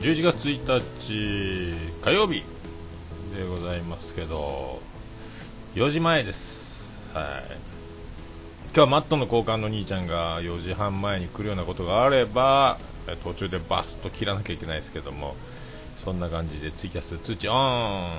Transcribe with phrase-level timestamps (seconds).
[0.00, 2.44] 11月1日火曜日
[3.36, 4.80] でございますけど
[5.74, 7.00] 4時前です。
[7.12, 7.24] はい。
[8.68, 12.78] 今日はマットの交換の兄ちゃんが4時半前に来るようなことがあれば
[13.24, 15.34] 途中でバスッと切らなきゃいけないですけども
[15.96, 18.18] そんな感じでツイキャス通知オン。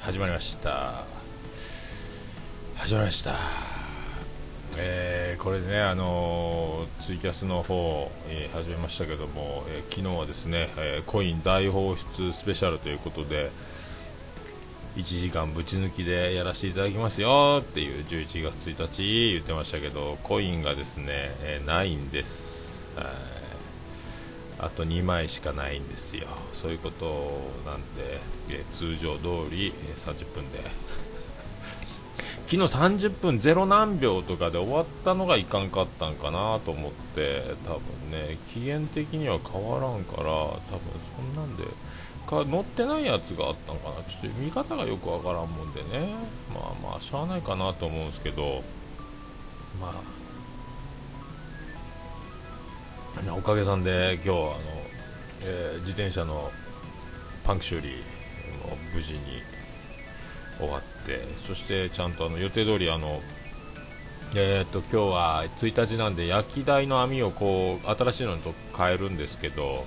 [0.00, 1.04] 始まりました。
[2.76, 3.71] 始まりました。
[4.78, 13.50] えー、これでね、あのー、ツイキャスの方、えー、始めましたけども、え昨日はですね、えコイン大放出スペシャルということで
[14.96, 21.06] 1時間ぶち抜きでやらせていただきますよっていう11月1日言ってましたけどコインがですね、
[21.42, 22.90] えないんです、
[24.58, 26.28] あと2枚しかないんですよ。
[26.52, 28.20] そういうことなんで、
[28.50, 30.60] え通常通り、え30分で
[32.52, 32.70] 昨日
[33.08, 40.60] 30分0何秒とかで終わったのがいかんかったんかなと思って多分ね期限的には変わらんから多分
[41.16, 41.64] そんなんで
[42.26, 43.94] か乗ってないやつがあったんかな。
[44.04, 46.14] ちょっと見方がよくわからんもんでね。
[46.52, 48.62] まあまあしゃあないかなと思うんですけど。
[49.80, 49.88] ま
[53.26, 53.34] あ。
[53.34, 54.54] おかげさんで今日はあの、
[55.40, 56.52] えー、自転車の
[57.44, 57.94] パンク修理
[58.94, 59.20] 無事に
[60.58, 63.20] 終わってそしてちゃんとあの予定通りあの
[64.34, 69.84] えーと、今日は1日なんで焼き台の網をこう新しいのにと変えるんですけど、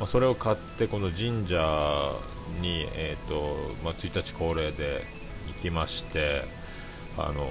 [0.00, 2.10] まあ、それを買ってこの神社
[2.60, 5.04] に、えーとまあ、1日恒例で
[5.46, 6.42] 行きまして
[7.16, 7.46] あの、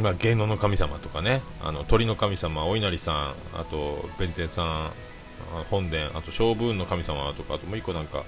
[0.00, 3.14] まあ、芸能の神様とかねあの鳥の神様お稲荷さん
[3.54, 4.90] あと弁天さん
[5.70, 8.24] 本殿あと勝負運の神様とかあともう1個なんか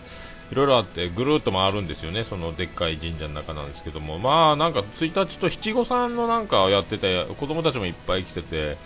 [0.50, 8.76] いろいろあってぐるっと回るんですよね、そのでっかい神社の中なんですけども、まあなんか1日と七五三のなんかをやってて、子供たちもいっぱい来てて、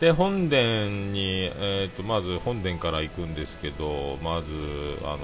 [0.00, 4.52] で本殿に、えーと、まず本殿から行くんですけど、まず
[5.02, 5.18] あの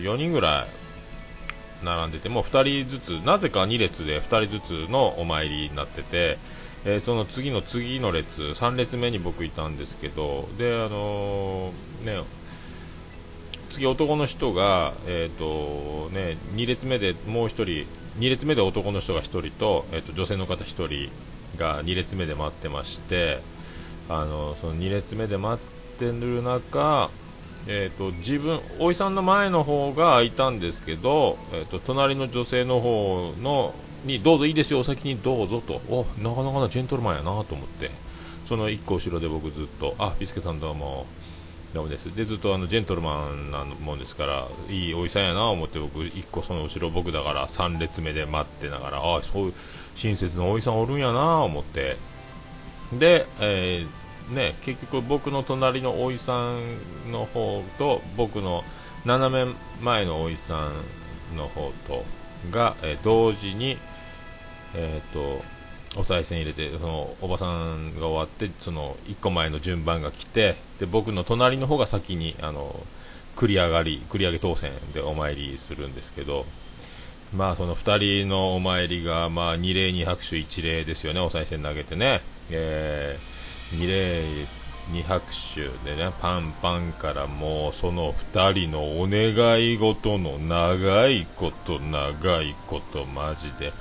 [0.00, 6.38] 4人ぐらい並んでて、もう2人ずつ、なぜか2列で2人ずつのお参りになってて、
[6.84, 12.37] えー、その次の次の列、3列目に僕いたんですけど、であのー、ね
[13.70, 17.86] 次、男の人が、えーとね、2列目でもう1人
[18.18, 21.10] 2列目で男の人が1人と,、えーと、女性の方1人
[21.56, 23.38] が2列目で待ってまして
[24.08, 27.10] あのその2列目で待ってる中、
[27.66, 33.74] えーと、自分おいさんの前の方が空いたんですけど、えーと、隣の女性の方の
[34.04, 37.90] にどうぞいいですよ、お先にどうぞとおなかなかなジェントルマンやなと思って
[38.46, 41.06] その1個後ろで僕ずっとあビスケさんどうも。
[41.74, 42.14] ダメです。
[42.14, 49.54] でずっとあのジェントルマンなもんですからいいおじさんやな思って僕1個その後ろ僕だから3列目で待ってながらああそういう
[49.94, 51.96] 親切なおじさんおるんやな思って。
[52.92, 58.64] で、えー、ね、結局僕の隣のおじさんの方と僕の
[59.04, 59.52] 斜め
[59.82, 60.70] 前のおじさ
[61.34, 62.04] んの方と
[62.50, 63.76] が、えー、同時に
[64.74, 65.44] えっ、ー、と
[65.98, 72.86] お賽銭入れてそのおばさんが終わってその1個前の順番が来てで僕の隣の方が先にあの
[73.34, 76.46] 繰り上がり繰り上げ当選でお参りするんですけど
[77.34, 82.20] まあその2人のお参りがまあ2礼2拍手1礼ですよねお賽銭投げてね、
[82.52, 84.46] えー、2礼
[84.92, 93.72] 2拍手でねパンパンからもうその2人のお願い事の長いこと長いことマジで。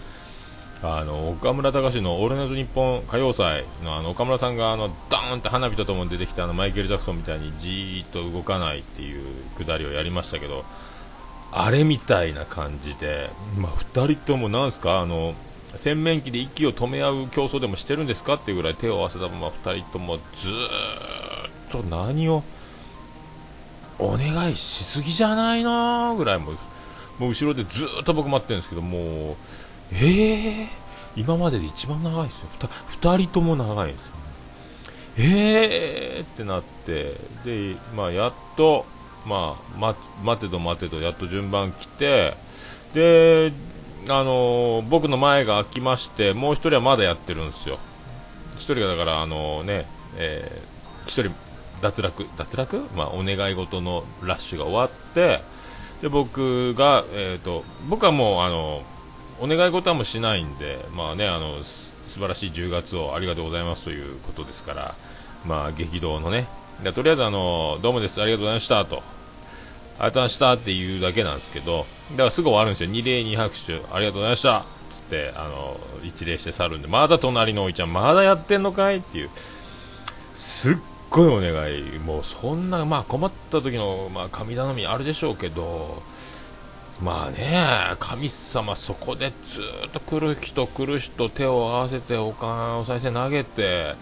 [0.83, 9.23] あの岡村隆史の「オールナイトニッポン歌謡祭の」あの岡村さんがあのダーンって花火とともに出てきたあのマイケル・ジャクソンみたいにじーっと動かないっていう
[9.55, 10.65] くだりをやりましたけど
[11.51, 14.99] あれみたいな感じで、まあ、2人ともなんすか？
[14.99, 15.33] あの
[15.75, 18.35] 洗面器で息を止め合う競争でもしてるんですか？
[18.35, 22.43] っていうぐらい手を合わせたまま2人ともずーっと何を？
[23.99, 26.51] お願いしすぎじゃないのぐらいも
[27.17, 29.35] もう後ろでずっと僕待ってるんですけどもう
[29.91, 30.67] えー、
[31.15, 32.47] 今までで一番長いですよ。
[32.59, 34.15] 2, 2人とも長いですよ
[35.17, 37.15] えーってなって。
[37.43, 38.85] で、まあ、やっと、
[39.25, 42.35] まあ、待待てど待てどやっと順番来て。
[42.93, 43.51] で
[44.09, 47.79] あのー、僕の前が空きましてもう1人はまだやってるんですよ。
[48.55, 49.85] 1人がだからあのね、
[50.17, 51.35] えー、1人
[51.81, 55.41] 脱落脱落、まあ、お願い事のラッシュが終わって。
[56.01, 58.96] で僕が、えーと僕はもうあのー
[59.39, 64.95] お願い事はもしないんで、まあね、あの素晴らしい10月をありがとうございますということですから、
[65.45, 66.47] まあ、激動のね、
[66.95, 74.59] とりあえずあの、どうもです、ありがとうございましたと、ありがとうございましたっていうだけなんですけど、だからすぐ終わるんですよ、2礼2拍手、ありがとうございました。
[74.59, 79.29] っつって、あの、一礼して去るんで、まだ隣のおいちゃん、まだやってんのかいっていう、
[80.33, 80.77] すっ
[81.09, 81.99] ごいお願い。
[81.99, 86.01] もうそんなまあ困った時のまあ神頼みあるでしょうけど
[87.01, 93.93] まあね神様そこでずっと来る人来る人手を合わせてお金お賽銭投げて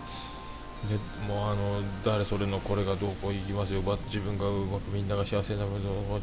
[0.87, 0.95] で
[1.27, 3.81] もうあの誰それのこれがどうこういきますよ。
[4.05, 6.15] 自分がうまくみんなが幸せなこと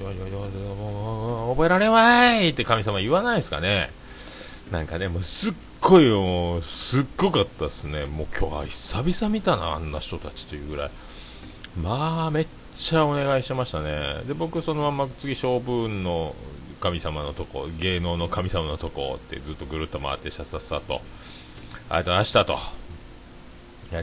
[1.54, 3.90] 覚えられまいって神様言わないですかね
[4.70, 10.90] なんかねもうすっごいもうすっごかったですねもう今日は久々見たなあんな人たちというぐらい
[11.82, 12.46] まあめっ
[12.76, 16.34] ちゃお願いしましたねで僕そのまま次勝負運の
[16.82, 22.82] 神様のとこ芸能の神様のとこってずっとぐるっと回ってさっさっさとありがとうございましたと。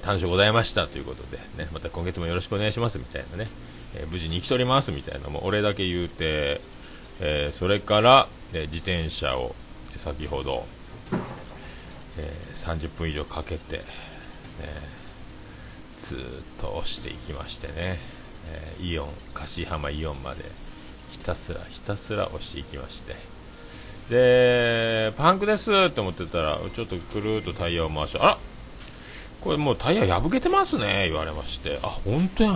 [0.06, 3.48] 楽しゅうございましたということで、ね、また今月もよろしくお願いしますみたいなね、
[3.96, 6.62] えー、無事に生きとりますみたいなもう俺だけ言うて、
[7.20, 9.56] えー、それから、えー、自転車を
[9.98, 10.66] 先ほど、
[12.18, 13.82] え30分以上かけて、
[14.62, 14.80] え
[15.98, 16.20] ずっ
[16.62, 17.98] と押していきましてね、
[18.48, 20.46] えイオン柏浜イオンまで
[21.12, 23.16] ひたすらひたすら押していきまして。
[24.10, 28.38] でパンクですって思ってたらちょっとくるっとタイヤを回してあら
[29.40, 31.80] これもうタイヤ破けてますね言われまして。
[31.84, 32.56] あ本当やん。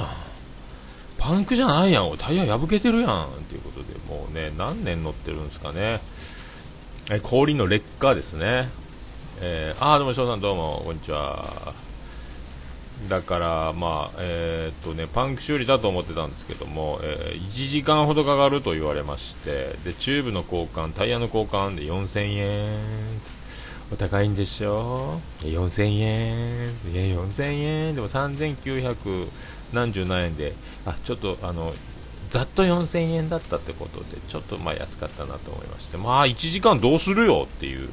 [1.17, 2.17] パンクじゃないやん。
[2.17, 3.27] タイヤ破けてるやん。
[3.50, 6.01] ということでもうね何年乗ってるんですかね。
[7.11, 8.69] え氷の劣化ですね。
[9.39, 11.73] えー、あどうも翔さんどうもこんにちは。
[13.09, 23.33] だからまあえー、っとねパンク修理だと思ってたんですけども、えー、1時間ほどかかると言われましてでチューブの交換タイヤの交換で4000円。
[23.91, 26.69] お高いんでしょ？4000円。
[26.91, 27.44] いや4000
[27.89, 27.95] 円。
[27.95, 29.27] でも3900
[29.73, 30.53] 何十何円で。
[30.85, 31.73] あちょっとあの
[32.29, 35.97] ざっと4000円だったってことでちょっとまあ安かったなと思いまして。
[35.97, 37.89] まあ1時間どうするよっていう、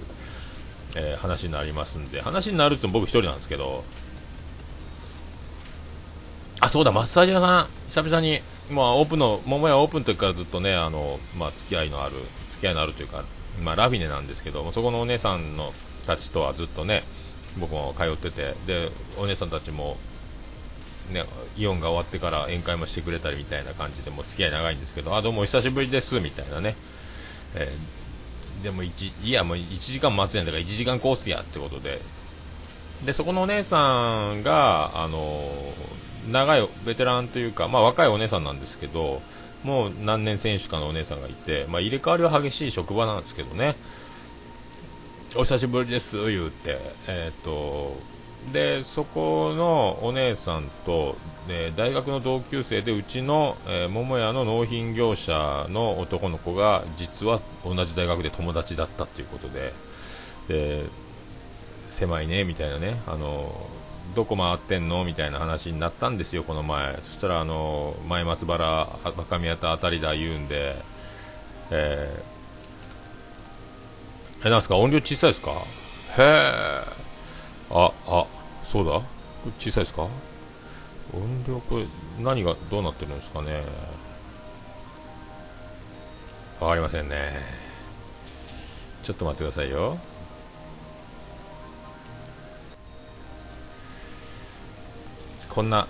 [0.96, 2.22] えー、話になりますんで。
[2.22, 3.84] 話になるって僕1人なんですけど。
[6.60, 8.40] あそうだマッサージ屋さん久々に
[8.70, 12.14] まあオープンの桃屋オープンの時からずっとねあのまあ付き合いのある
[12.50, 13.24] 付き合いのあるというか
[13.64, 15.72] まあラフィネなんですけどそこのお姉さんの
[16.06, 17.02] たちとはずっとね
[17.58, 19.96] 僕も通っててでお姉さんたちも
[21.12, 21.24] ね、
[21.56, 26.76] イオンが終わってから宴会もしてくれたりみたいな感じでも付き合い長いんですけど、あ、どうもお久しぶりですみたいなね、
[27.56, 32.00] えー、でも1、いや、もう1時間待つやんだから1時間コースやってことで、
[33.04, 39.22] でそこのお姉さんが、あのー、長いベテランというか、まあ、若いお姉さんなんですけど、
[39.64, 43.76] もう何年選手かのお姉さんがいて、まあ、入れ替わりは激しい職場なんですけどね、
[45.36, 47.96] お久しぶりです言うて、えーと、
[48.52, 51.16] でそこのお姉さんと、
[51.76, 59.72] 大学の同級生でうちの、えー、桃屋の納品業者の男の子が実は同じ大学で友達だったということで
[60.46, 60.84] で
[61.88, 63.52] 狭いねみたいなねあの
[64.14, 65.04] どこ回ってんの？
[65.04, 66.96] みたいな話になったんですよ、この前。
[67.02, 70.76] そしたらあの前松原、若宮田あたりだ言うんで、
[71.70, 74.76] えーえ、なんすか？
[74.76, 75.50] 音量小さいですか？
[75.52, 75.54] へ
[76.18, 76.82] え。
[77.70, 78.26] あ、あ、
[78.64, 79.02] そうだ。
[79.58, 80.02] 小さいですか？
[80.02, 81.86] 音量これ、
[82.18, 83.62] 何がどうなってるんですかね？
[86.58, 87.16] わかりませんね。
[89.02, 89.98] ちょっと待ってくださいよ。
[95.50, 95.88] こんな、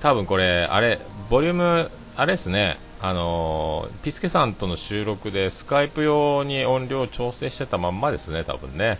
[0.00, 2.78] 多分これ、あれ、ボリューム、あれですね。
[3.02, 8.98] あのー、ピスケさんとの収録でスカイプ用に音量調整してたまんまですね、多分ね。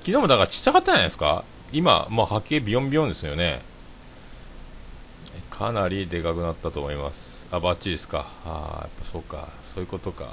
[0.00, 3.62] 昨日もだからちっちゃかったじゃないですか今、もう波形ビヨンビヨンですよね。
[5.48, 7.46] かなりでかくなったと思います。
[7.50, 8.26] あ、バッチリですか。
[8.44, 9.48] あやっぱそうか。
[9.62, 10.26] そういうことか。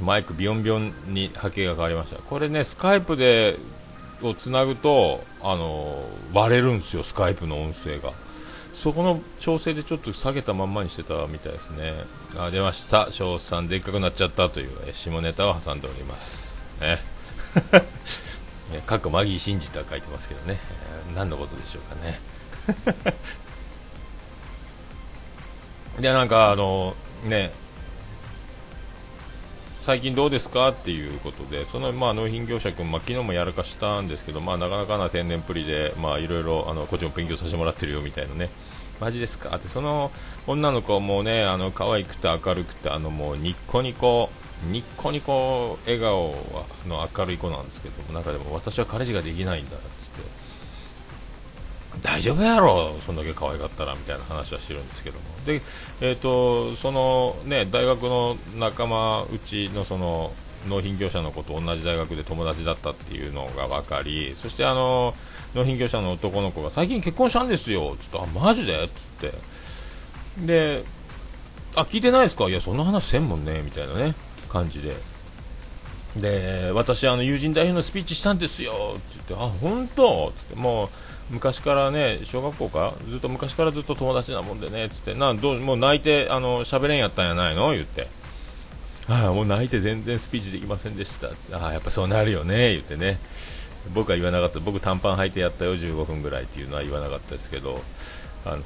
[0.00, 2.22] マイクビヨンビヨンに波形が変わりました。
[2.22, 3.56] これね、スカイプで、
[4.22, 8.12] をつなぐと、あの、割れるんですよ、スカイプの音声が。
[8.72, 11.94] そこの調整でちょっと下げたまんまにしてたみたいですね。
[12.36, 13.10] あ、出ました。
[13.10, 16.64] 翔さんでっかくなっちゃったという下ネタを挟んでおります。
[16.80, 16.98] ね。
[18.86, 20.58] かっこマギー信じとは書いてますけどね。
[21.14, 23.14] 何のことでしょうかね。
[26.00, 27.52] で、なんかあの、ね、
[29.84, 38.48] 最近どうですかっていうことで、そのまあ納品業者君、まあ、昨日もやらかしたんですけど、まあ、なかなかな天然っぷりで、まあ、いろいろあのこっちも勉強させてもらってるよみたいなね、
[38.98, 39.54] マジですか？
[39.54, 40.10] って、その
[40.46, 44.30] 女の子もね、あの可愛くて明るくて、あのもうニッコニコ、
[44.70, 46.34] ニッコニコ笑顔
[46.88, 50.43] の明るい子なんですけども、中でも私は彼氏ができないんだっつって。
[52.04, 55.62] 大丈夫やろ、そんだけ可愛かったらみたいな話はしてるんですけども、で
[56.02, 60.32] えーと、そのね大学の仲間うちのその
[60.68, 65.14] 納品業者の子と同じ大学で友達だったっていうのが分かりそしてあの
[65.54, 68.84] 納品業者の男の子が最近結婚したんですよつってあマジで？
[68.84, 69.32] っつって。
[70.46, 70.84] で
[71.76, 72.48] あ聞いてないですか？
[72.48, 74.14] いやそんな話せんもんねみたいなね
[74.48, 74.94] 感じで。
[76.16, 80.32] で私あの友人代表のスピーチしたんですよって言ってあ本当？
[80.36, 80.88] つってもう
[81.30, 87.72] 昔からね小学校かずっと昔からずっと友達なもんでねつってなどうもう泣いてあの喋れんやったんやないの？
[87.72, 88.06] 言って。
[89.06, 91.28] ああもう泣いて全然スピーチできませんでした。
[91.28, 92.70] つってああやっぱそうなるよね。
[92.70, 93.18] 言ってね。
[93.92, 94.60] 僕は言わなかった。
[94.60, 97.82] 僕短パン履いてやったよ15分ぐらいっていうのは言わなかったですけど
[98.46, 98.62] あの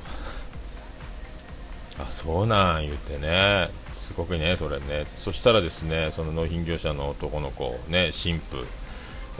[1.98, 3.68] あそうなん言ってね。
[3.92, 5.04] すごくねそれね。
[5.10, 8.66] そしたらですねその納品業者の男の子ね新婦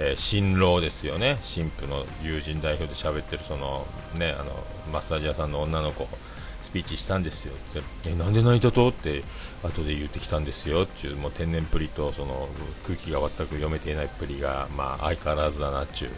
[0.00, 1.38] えー、新郎ですよね。
[1.42, 3.84] 新婦の友人代表で喋ってるその
[4.14, 4.52] ねあの
[4.92, 6.06] マッサージ屋さんの女の子
[6.62, 7.54] スピーチしたんですよ。
[7.54, 7.56] っ
[8.02, 8.88] てえなんで泣いたと？
[8.90, 9.24] って
[9.64, 10.84] 後で言ってきたんですよ。
[10.84, 12.48] っていうもう天然プリとその
[12.84, 16.10] 空気が全く読めていないプリがまあ相変わらずだなっちゅう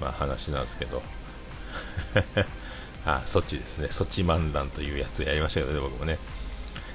[0.00, 1.00] まあ話なんですけど。
[3.04, 6.18] あそっちですね、そっち漫談というやつやりましたけどね、僕もね。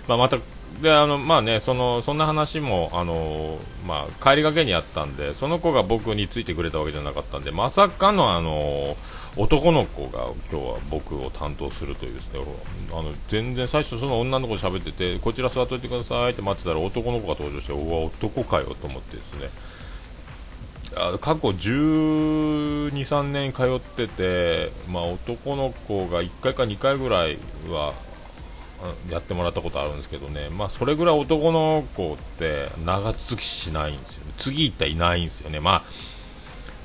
[0.07, 0.37] まあ、また、
[0.81, 8.95] であのまあね、そのそんな話もあの、まあ、帰りがけにあったんで、その子が僕についてくれたわけじゃなかったんで、まさかのあの
[9.35, 12.41] 男の子が今日は僕を担当するというですね、
[12.91, 19.49] あの全然最初、その女の子と喋ってて、こちら座っといてくださいって待ってたら、男の子が登場して、おわ、男かよと思ってですね。
[20.95, 27.37] 過去12、3年通ってて、まあ、男の子が1回か2回ぐらい
[27.69, 27.93] は
[29.09, 35.83] やってもらったことあるんですけどね、まあ、それぐらい男の子って長続きしないんですよ、ね、次行ったらいないんですよね、まあ、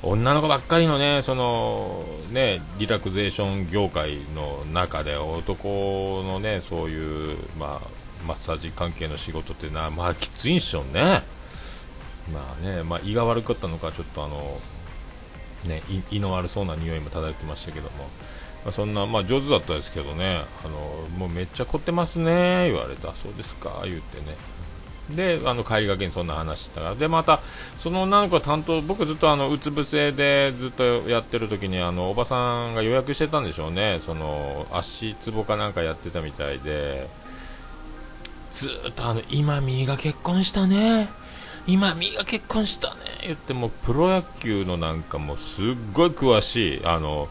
[0.01, 7.87] 女の子ばっかりのねそのねリラクゼーション業界の中で男のねそういう、まあ、
[8.27, 11.21] マッサージ関係の仕事ってな、まあ、きついんでしょうね。
[12.31, 14.59] まあね、まあ、胃が悪かったのか、ちょっとあの、
[15.67, 18.03] ね、胃の悪そうな匂いも漂ってましたけども、
[18.63, 24.37] まあ、そんな、まあ、上手だったですけどね、あのもうめっちゃ凝ってますね、言われた、そうですか、言ってね。
[25.09, 27.41] で、あの帰りがけにそんな話したから、で、また、
[27.77, 37.09] その女の子は担当、僕ずっとあの、うつ伏せでずっとやってる時に、あの、おばさんが予約してたんでしょうね、その、足つぼかなんかやってたみたいで、
[38.49, 41.09] ずっとあの、今、みが結婚したね。
[41.65, 43.01] 今、みが結婚したね。
[43.23, 47.29] 言ってもプロ野球のなんかもうすっごい詳しいあの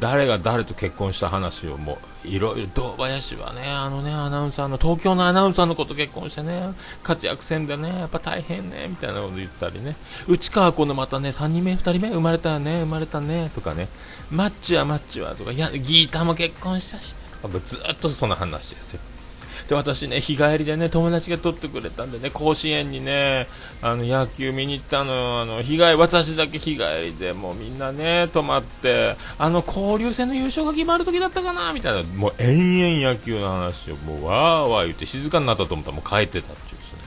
[0.00, 6.72] 誰が誰と結婚した話をもういろいろ堂林はねあのねアナウンサーの東京のアナウンサーの子と結婚してね
[7.02, 9.96] 活躍せんでねやっぱ大変ねみたいなこと言ったりね。
[10.28, 13.88] 内川君のまたね3人目2人目生まれたね生まれたねとかね。
[14.30, 17.20] マッチはマッチはとかいやギータも結婚したしね。
[17.42, 19.00] とかずっとその話ですよ。
[19.68, 23.46] で、私ね、日帰りでね、友達が撮ってくれたんでね、甲子園にね、
[23.82, 36.98] あの、野球見に行ったの、あの、日帰、私だけ日帰りで、もうみんなね、泊まって、あの、交流戦の優勝が決まる時だったかな、みたいな、もう延々野球の話を、もうわーわー言って静かになったと思ったらもう帰ってたっていうですね。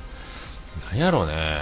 [0.91, 1.62] なんやろうね、え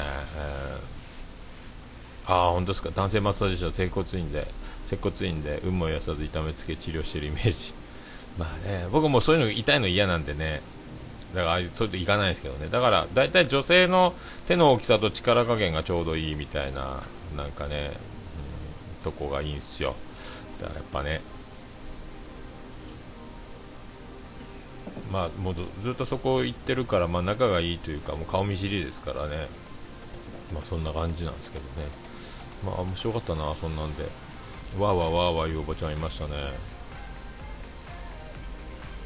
[2.25, 4.47] ー、あ、本当ですか、男性マッサージ師は整骨院で、
[4.83, 7.73] 接骨院で、運もやさず痛めつけ治療してるイメージ。
[8.37, 10.61] まあね、僕もそういうの痛いの嫌なんでね、
[11.33, 12.67] だからそれといかないですけどね。
[12.69, 14.13] だから大体女性の
[14.47, 17.01] 手の大きさと力加減がちょうどいいみたいな
[17.37, 17.91] なんかね、
[18.97, 19.95] うん、とこがいいんすよ。
[20.59, 21.21] だからやっぱね。
[25.11, 29.47] まあもうずっとそこ行ってるから、まあ、仲がいいというかもう顔見知りですからね。
[30.53, 31.87] まあそんな感じなんですけどね。
[32.65, 34.03] まあ面白かったなそんなんで。
[34.79, 36.70] わーわーわーわーいうおばちゃんいましたね。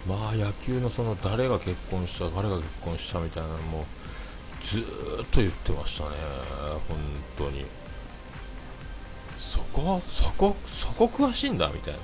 [0.08, 3.86] まあ野球のその誰が結婚した誰が結婚したみたいなのも
[4.62, 4.84] ずっ
[5.32, 6.10] と言ってましたね。
[6.88, 6.98] 本
[7.38, 7.66] 当に。
[9.36, 12.00] そこそこそこ詳しいんだみたいな。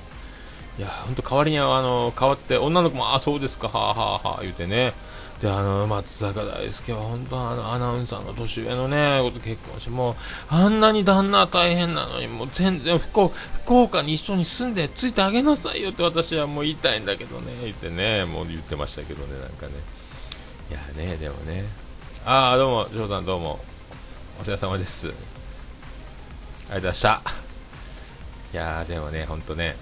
[0.78, 4.94] いや本当代わりにあの変わって女の子もあそうですかはあはあはあ言うてね。
[5.42, 10.14] であの松坂大輔は本当あのアナウンサーの年上のねこと結婚してもう
[10.50, 19.72] あんなに旦那大変なのにもう全然福福岡に一緒に住んでついてあげなさいよって私はもう言いたいんだけどね言ってねもう言ってましたけどねなんかね。
[20.70, 20.80] いや
[21.10, 21.64] ねでもね。
[22.24, 23.58] ああどうも翔さんどうも。
[24.40, 25.08] お世話様です。
[25.08, 27.22] ありがとうございました。
[28.52, 29.74] いやでもね本当ね。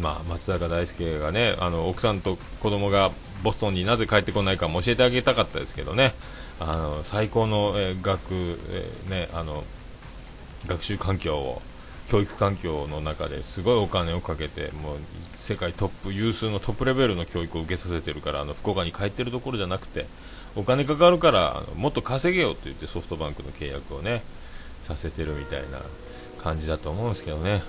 [0.00, 3.10] まあ、松坂大輔がねあの奥さんと子供が
[3.42, 6.14] ボストンになぜ帰ってこないかも教えてあげたかったですけどね。
[6.60, 8.34] あの最高の、えー、学、
[8.70, 9.64] えー、ね、あの
[10.66, 11.62] 学習環境を
[12.08, 14.98] 教育環境の中ですごいお金をかけてもう
[15.34, 20.06] 世界トップ有数のトップレベルの教育を受けさせてるからあの福岡に帰ってるところじゃなくて
[20.56, 24.22] お金かかるからもっと稼げよって言ってソフトバンクの契約をね
[24.80, 25.80] させてるみたいな
[26.42, 27.62] 感じだと思うんですけどね。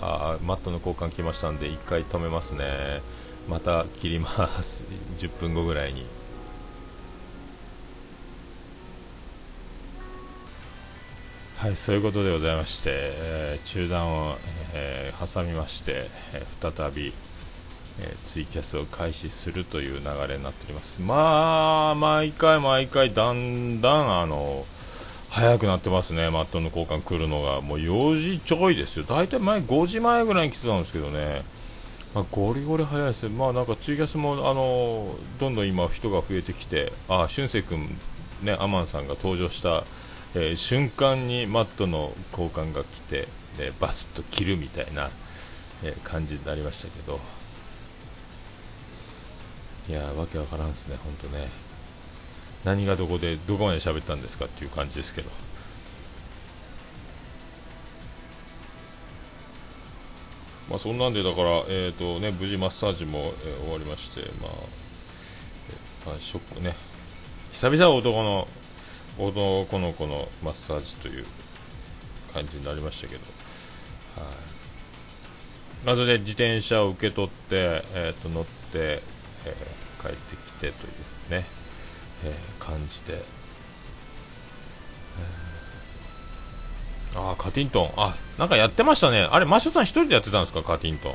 [0.00, 3.02] あマットの交換来ましたんで1回止めますね。
[3.48, 4.84] また切ります。
[5.18, 6.06] 10分後ぐらいに。
[11.56, 14.36] はいそういうことでございまして、えー、中断を、
[14.74, 17.14] えー、挟みまして、えー、再び、
[17.98, 21.00] えツイキャスを開始するという流れになっております。
[21.00, 24.66] まあ毎回毎回だんだんあの
[25.30, 26.30] 早くなってますね。
[26.30, 27.60] マットの交換来るのが。
[27.60, 29.04] もう4時ちょいですよ。
[29.04, 31.42] 大体前5時前ぐらいに来てたんですけどね。
[32.16, 37.88] まあ、ゴリゴリ早いです、まあなんかツイキャスもあのどんどん今、人が増えてきて、ああ俊く君、
[38.42, 39.84] ね、アマンさんが登場した、
[40.34, 43.28] えー、瞬間にマットの交換が来て、
[43.58, 45.10] えバスッと切るみたいな、
[45.84, 47.20] えー、感じになりましたけど、
[49.90, 51.65] いやわけわからんですね、本当ね。
[52.66, 55.30] 何がどこでどこまで喋ったんですかっていう感じですけど。
[60.68, 64.50] まあ、そんなんでだから、えーとね、無事マッサージも、えー、終わりまして、まあ、
[66.08, 66.74] まあ、ショックね。
[67.52, 68.48] 久々男の
[69.18, 71.24] 男の子のマッサージという
[72.34, 73.20] 感じになりましたけど、
[74.16, 79.02] はい、まずね自転車を受け取って、えーと、乗って、
[79.46, 80.90] えー、帰ってきてとい
[81.30, 81.46] うね、
[82.24, 83.18] えー、感じで。
[83.18, 83.36] えー
[87.18, 87.90] ああ、カティントン。
[87.96, 89.26] あ、なんかやってましたね。
[89.30, 91.14] あれ、マッシュさん一人でやってたんですか、カティントン。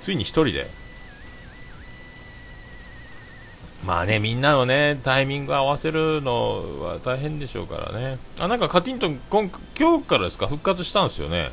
[0.00, 0.70] ついに一人で。
[3.84, 8.18] まあね、みんなのね、タイミング合わせるのは大変でしょうからね。
[8.38, 11.50] あ、なんかカティントン、今今日からですか、復活したんですよね。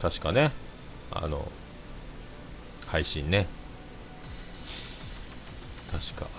[0.00, 0.52] 確かね。
[1.10, 1.50] あの、
[2.86, 3.46] 配信ね。
[5.90, 6.35] 確か。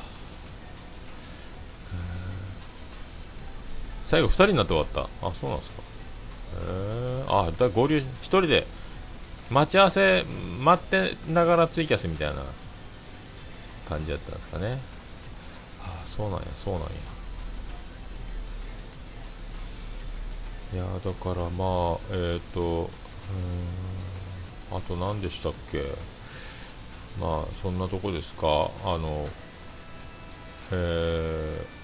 [4.07, 5.27] 最後2人になって終わった。
[5.27, 5.81] あ、そうなんですか。
[5.81, 5.83] へ。
[6.61, 8.65] えあだ合流1人で
[9.51, 10.23] 待ち合わせ
[10.63, 12.41] 待ってながらツイキャスみたいな
[13.87, 14.79] 感じだったんですかね。
[15.83, 16.87] ああそうなんやそうなんや。
[20.73, 22.89] いやだからまあえっ、ー、と
[24.71, 25.83] あと何でしたっけ。
[27.19, 28.71] まあそんなとこですか。
[28.85, 29.27] あの
[30.71, 31.76] えー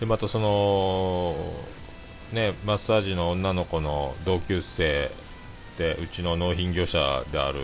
[0.00, 1.34] でまたその
[2.32, 5.10] ねマッサージの女の子の同級生
[5.76, 7.58] でうちの納品業者である、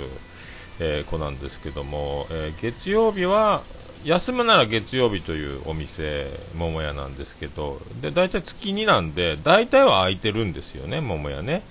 [0.79, 3.63] えー、子なんですけども、えー、月曜日は
[4.05, 11.63] 休むなら月曜日というお店桃屋なんですけどで大体月2なんで大体は空いてるんですよね桃屋ね。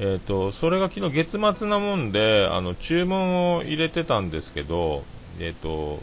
[0.00, 5.02] えーと、それが昨日月末なもんであの注文を入れてたんですけど、
[5.40, 6.00] えーと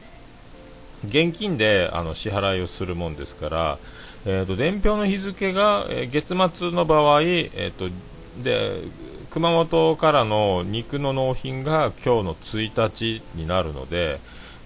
[1.05, 3.77] 現金であの支払いをするもんですから、
[4.27, 7.89] えーと、伝票の日付が、え、月末の場合、えーと、
[8.43, 8.81] で
[9.29, 14.19] 熊本からの肉の納品が今日の1日になるので、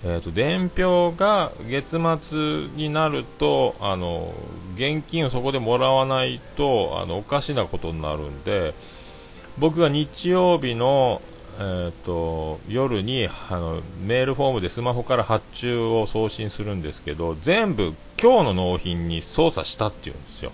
[0.05, 4.33] えーと、伝票が月末になるとあの
[4.75, 8.73] 現金をそこでもらわないとあのおかしなことになるんで
[9.57, 11.21] 僕が日曜日の、
[11.57, 20.51] えーと、夜にあのメールフォームでスマホから発注を送信するんですけど全部今日の納品に操作したっていうんですよ。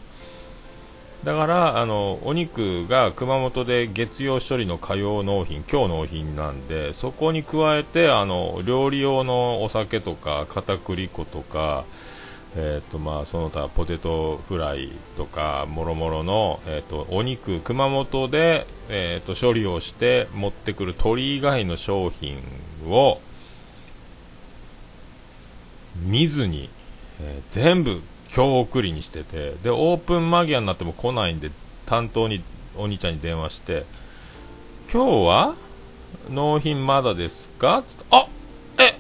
[1.23, 11.84] だからあのお肉が熊本で月曜処理の火曜納品今日納品なんでそこに加えてあの料理用のお酒とか片栗粉とか
[12.58, 22.38] えーとまあ、その他ポテトフライとかもろもろの、えーと、お肉熊本で、えーと、処理をして持ってくる鳥以外の商品
[22.88, 23.19] を
[25.97, 26.69] 見ずに、
[27.21, 28.01] えー、全部
[28.36, 31.51] 今日送りにしててでオープン間際になっても来ないんで
[31.86, 32.41] 担当に
[32.75, 33.86] お兄ちゃんに電話して
[34.91, 35.56] 今日は
[36.30, 37.84] 納品まだですか？
[37.88, 38.28] つってあ
[38.80, 38.97] え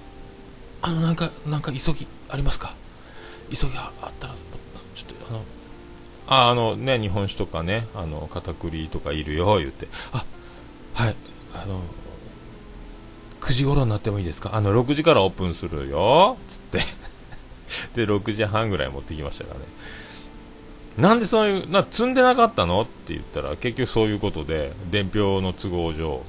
[0.81, 2.73] あのなんかなんか急ぎありますか？
[3.51, 4.33] 急ぎあったら
[4.93, 5.43] ちょっとあの
[6.27, 10.23] ああのね日本酒とかねあの片栗とかいるよ言ってあ
[10.93, 11.15] はい
[11.53, 11.81] あの
[13.41, 14.51] 9時頃になってもいいですか？
[14.55, 16.79] あの6時からオープンするよつって。
[17.95, 19.65] で6時半ぐらい持ってきましたからね。
[20.97, 22.81] なんでそういうな積んでなかったの？
[22.81, 26.21] って言ったら結局そういうことで伝票の都合上、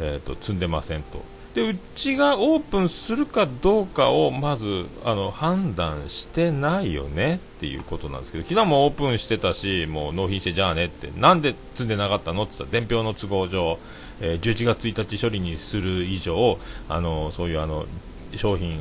[0.00, 1.22] えーと、積んでませんと。
[1.56, 12.42] でうちがオープンするかどうかをまずあの判断してないよねっていうことなんですけど昨日もオープンしてたしもう納品してじゃあねってなんで積んでなかったの？
[12.42, 13.78] って言ったら伝票の都合上、
[14.20, 16.58] えー、11月1日処理にする以上
[16.90, 17.86] あのそういうあの
[18.36, 18.78] 商品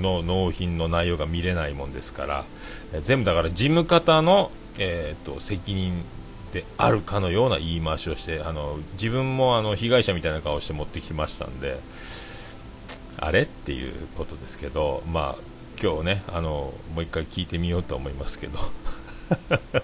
[0.00, 2.44] の納品の内容が見れないもんですから、
[2.92, 6.04] え、全部だから事務方の、えーと責任
[6.52, 11.78] であるかのような言い回しをしてあの自分もあの被害者みたいな顔して持ってきましたんで
[13.18, 15.42] あれっていうことですけどまあ
[15.82, 18.58] 今日ねあのもう一回聞いてみようと思いますけど。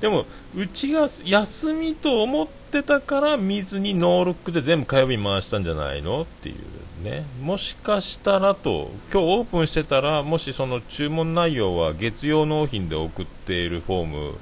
[0.00, 6.56] でもうちが休みと思ってたから見ずにノールックで全部火曜日に回したんじゃないのっていう。
[7.02, 14.38] ねもしかしたらと今日オープンしてたらもしその注文内容は月曜納品で送っているフォーム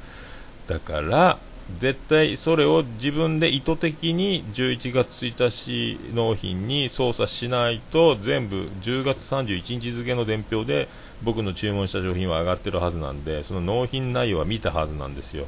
[0.66, 1.38] だから
[1.76, 10.88] 絶対それを自分で意図的に11月1日納品に操作しないと全部10月31日付の伝票で
[11.22, 15.46] 僕の注文した商品は上がってるはずなんでその納品内容は見たはずなんですよ。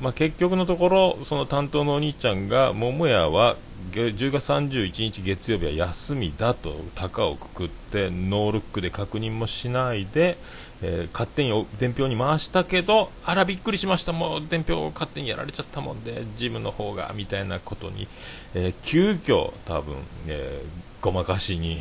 [0.00, 3.56] まあ、結局のところ、その担当のお兄ちゃんが、桃屋は
[3.90, 10.38] 10月31日月曜日は休みだと、高をくくって、ノールックで確認もしないで、
[10.82, 18.06] えー、勝手に伝票に回したけど、あらびっくりしました、もう伝票を勝手にやられちゃったもんで、ジムの方がみたいなことに、
[18.54, 19.96] えー、急遽多分、
[20.28, 21.80] えー、ごまかしに、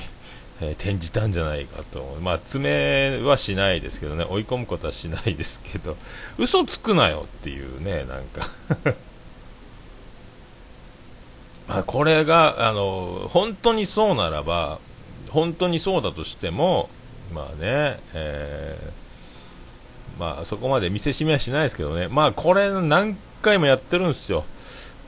[0.61, 5.95] えー、転じたんじゃないかと、まあ、詰めはしないですけどね、追い込むことはしないですけど、
[6.37, 8.49] 嘘つくなよっていうね、なんか。
[11.67, 14.79] まあ、これがあの本当にそうならば、
[15.29, 16.89] 本当にそうだとしても、
[17.33, 24.45] まあね、えー、まあそこまで見せしめはしないですけどね、まあこれ何回もやってるんですよ。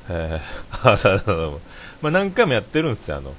[0.10, 1.60] えー、
[2.02, 3.34] まあ何回もやってるんですよ、あの、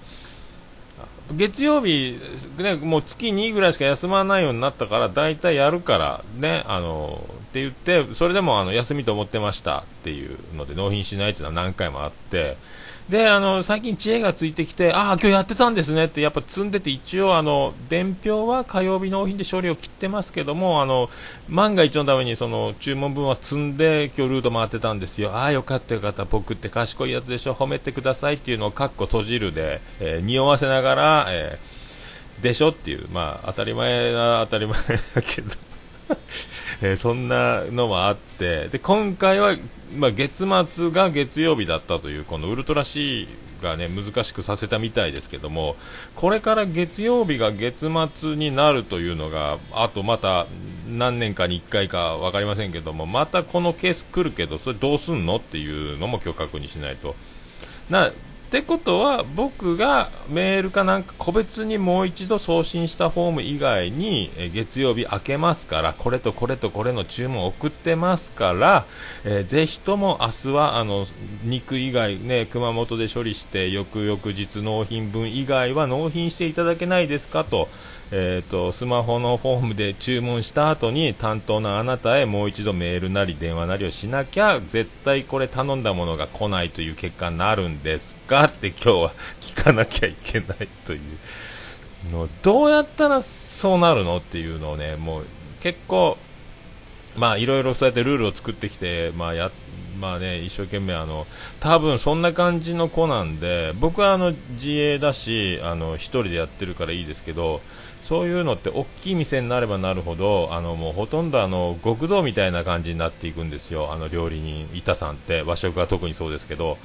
[1.32, 2.18] 月曜日、
[2.58, 12.56] ね、もう月2ぐらいしか休まないようになったから、大体やるから、ね、あの、って言って、それでもあの休みと思ってましたっていうので納品しないっていうのは何回もあって、
[13.10, 21.10] で、あの、最近知恵がついてきて、ああ、今日やってたんですねって、やっぱ積んでて、一応、あの、伝票は火曜日納品で処理を切ってますけども、あの、
[21.48, 25.32] 万が一のために、その、注文分は積んで、今日ルート回ってたんですよ。
[25.34, 34.78] ああ、よかったよかった、僕って賢いやつでしょ、褒めてくださいっていうのを、かっこ閉じるで、えー、匂わせながら、えー、でしょっていう、まあ、当たり前な、当たり前
[35.16, 35.69] だけど。
[36.82, 39.56] え、そんなのもあってで今回は、
[39.96, 43.28] まあ、月末が月曜日だったというこのウルトラ C
[43.60, 45.76] がね難しくさせたみたいですけども
[46.14, 50.46] これから月曜日が月末になるというのがあとまた
[50.88, 57.14] 何年かに1回か分かりませんけどもまたこのケース来るけどそれどうすんのっていうのも今日確認しないと。
[57.88, 58.12] な
[58.50, 68.86] ってことは僕がメールかなんか個別にもう一度送信したフォーム以外に月曜日開けますからこれとこれとこれの注文送ってますから、
[69.24, 71.06] えー、ぜひとも明日はあの
[71.44, 77.68] 肉以外、ね、熊本で処理して翌々日納品分以外は納品していただけないですかと
[78.12, 91.00] えーと、スマホのフォームで注文した後に担当のあなたへもう一度メールなり電話なりをしなきゃ絶対これ頼んだものが来ないという結果になるんですかって今日は聞かなきゃいけないという
[92.12, 95.26] のどうやったらそうなるのっていうのをねもう
[95.60, 96.18] 結構
[97.16, 99.50] まあいろいろそうやってルールを作ってきて、まあや
[99.98, 101.26] まあね、一生懸命あの、
[101.60, 107.60] 多分そんな感じの子なんで、僕はあの自営だし、あの一人でやってるからいいですけど、
[108.00, 116.78] そういうのって大きい店になればなるほどあのもうほとんどあの極道みたいな感じになっていくんですよ、あの料理人、板さんって和食は特にそうですけど。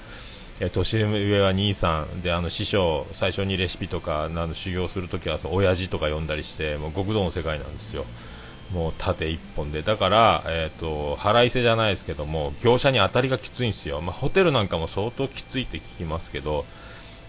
[0.62, 2.22] え年上は兄さん。
[2.22, 8.06] であの師匠、最初にレシピとかの修行するときはその親父とか呼んだりしてもう極道の世界なんですよ、
[8.72, 9.82] もう縦1本で。
[9.82, 16.66] だから、えーと、払いせじゃないですけども業者に当たりがきついんですよ、まあ、ホテルなんかも相当きついって聞きますけど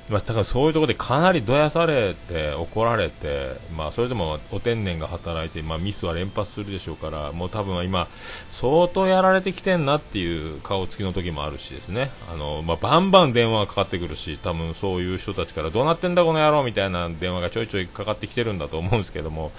[0.08, 8.06] まあ、だからそういうところでかなりどやされて怒られて、まあ、それでもお天然が働いて、まあ、ミスは連発するでしょうからもう多分今、
[8.46, 19.50] 相当やられてきてんなっていう顔つきの時もあるしですねあの、まあ、バンバン電話がかかってくるし多分そういう人たちからどうなってんだこの野郎みたいな電話がちょいちょいかかってきてるんだと思うんですけども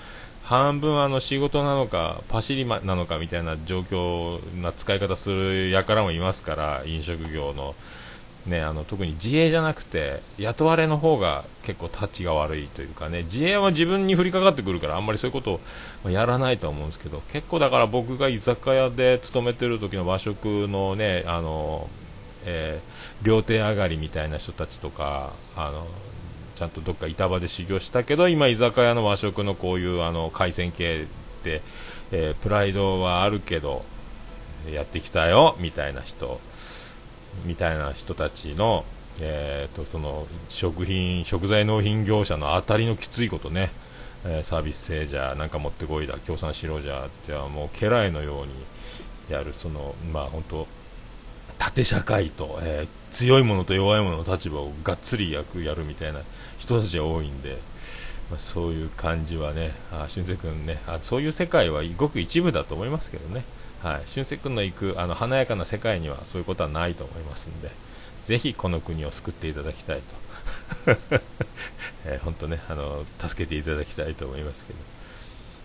[0.43, 7.75] 半分あの仕事なのかパシリなのかみたいな状況な使い方する輩もいますから飲食業の。
[8.47, 15.59] ね、あの特に自営じゃなくて雇われの方が結構タチが悪いというかね自営は自分に降りかかってくるからあんまりそういうこと
[16.05, 21.89] をやらないと思うんですけど結構だから僕が居酒屋で勤めてる時の和食のねあの、
[22.45, 25.85] えー、料亭上がりみたいな人たちとかあの
[26.55, 31.61] ちゃんとどっか板場で修行したけど今居酒屋の和食のこういうあの海鮮系って、
[32.13, 33.83] えー、プライドはあるけど
[34.71, 36.39] やってきたよみたいな人
[37.45, 38.85] みたいな人たちの
[39.19, 43.71] えーと、その食品食材納品業者の当たりのきついことね、
[44.25, 48.53] えー、サービス制じゃなんか持ってこいだ協賛しろじゃってはもう家来のように
[49.29, 50.67] やるそのまあ本当
[51.57, 56.21] 縦社会と、えー、強いものと弱いものの立場をがっつり役やるみたいな
[56.59, 57.57] 人たちが多いんで、
[58.29, 63.43] まあ、そういう感じはねあ俊介君ねあそういう世界はごく一部だと思いますけどね。
[63.87, 67.69] はい、俊介君の行くあの華やかな世界にはそういうことはないと思いますんで。
[68.27, 70.15] ぜひこの国を救っていただきたいと、
[72.03, 74.79] えー、本当ねあの助けていただきたいと思いますけど。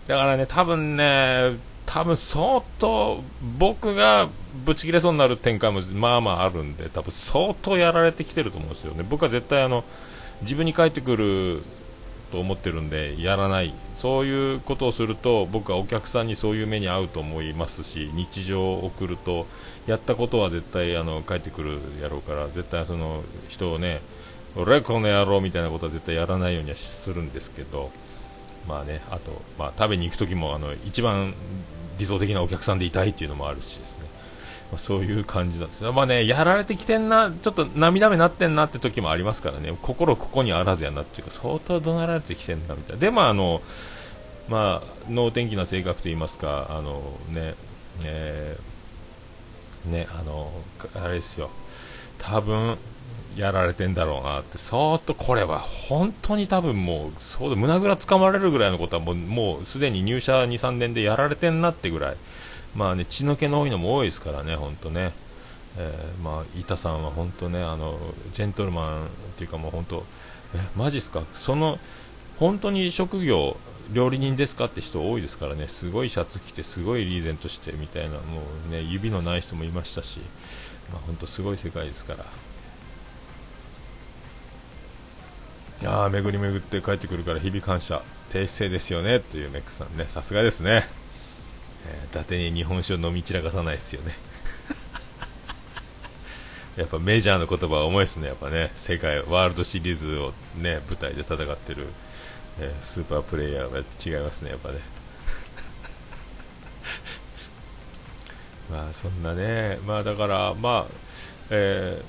[0.07, 3.21] だからね多分ね多分相当
[3.57, 4.29] 僕が
[4.65, 9.05] ブチ切れそうになる展開もまあまああるんで多分相当やられてきてると思うんですよね。
[9.09, 9.83] 僕は絶対あの
[10.41, 11.63] 自分に返ってくる
[12.33, 13.75] と思ってるんでやらない。
[13.93, 19.45] そういうことをすると僕はお客さんにそういう目に遭うと思いますし日常を送ると
[19.85, 24.01] やったことは絶対あの帰ってくるやろうから絶対その人をね
[24.55, 27.91] 俺この野郎みたいなことは絶対やらないようにはするんですけど
[28.67, 31.35] まあねあと、まあ、食べに行く時もあの一番
[31.99, 34.05] 理想的なお客さんでいたいっていうのもあるしですね。
[34.73, 42.99] まあ、そういう感じなんですまあね、やられてきてんな、ちょっと涙目なってんなって時もありますからね、心ここにあらずやなっていうか、相当怒鳴られてきてんなみたいな。
[42.99, 43.61] で、まあ、あの、
[44.49, 47.53] まあ、能天気な性格といいますか、あのね、
[48.03, 50.51] えー、ね、あの、
[50.95, 51.51] あれですよ、
[52.17, 52.77] 多分、
[53.37, 62.15] やられてんだろうなって、そーっとこれは本当に多分もう、そう胸ぐらつかまれるぐらいのことはもう、もうすでに入社2、3年でやられてんなってぐらい、
[62.75, 65.11] まあね、血の気の多いのも多いですからね、本当ね。
[65.77, 67.99] えー、まあ、板さんは本当ね、あの、
[68.33, 69.07] ジェントルマンっ
[69.37, 70.05] ていうかもう本当、
[70.55, 71.23] え、マジっすか？
[71.33, 71.79] その、
[72.37, 73.57] 本当に職業、
[73.91, 78.19] 料理人ですかって人多いですからね、すごいシャツ着て、すごいリーゼントしてみたいな、も
[78.69, 80.19] うね、指のない人もいましたし、
[80.91, 82.15] まあ、本当すごい世界ですか
[85.83, 85.91] ら。
[85.91, 90.87] ああ、巡り巡って帰ってくるから日々感謝、低姿勢ですよね、というメックさんね、さすがですね。
[91.87, 94.13] えー、伊達に日本酒を飲み散らかさないですよね
[96.77, 101.87] やっぱメジャーの言葉は重いですね、やっぱね、世界、ワールドシリーズをね、舞台で戦ってる、
[102.59, 104.79] えー、スーパープレイヤーは違いますね、やっぱね。
[108.71, 110.93] まあそんなね、まあだから、まあ、
[111.51, 112.03] えー、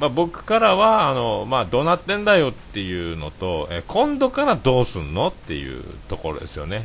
[0.00, 6.84] まあ、僕からはあの、まあ、どうなってんだよっていうのと、え今度からどうすんのっていうところですよね。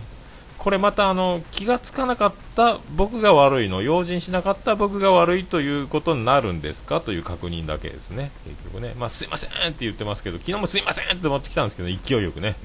[0.60, 8.32] これまたあの気がつかなかった僕が悪いの用心しなかった僕が悪いということになるんですかという確認だけですね。
[8.46, 12.56] 結局ね、まあ、すいませんって言ってますけど昨日もすいませんって持ってきたんですけど勢いよくね。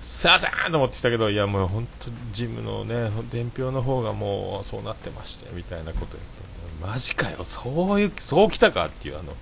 [0.00, 9.32] すいませんと思ってきたけどいやもう本当ジムのね伝票の方がもうそうなってましてみたいなこと言ってマジかよそういうそうきたかっていうあの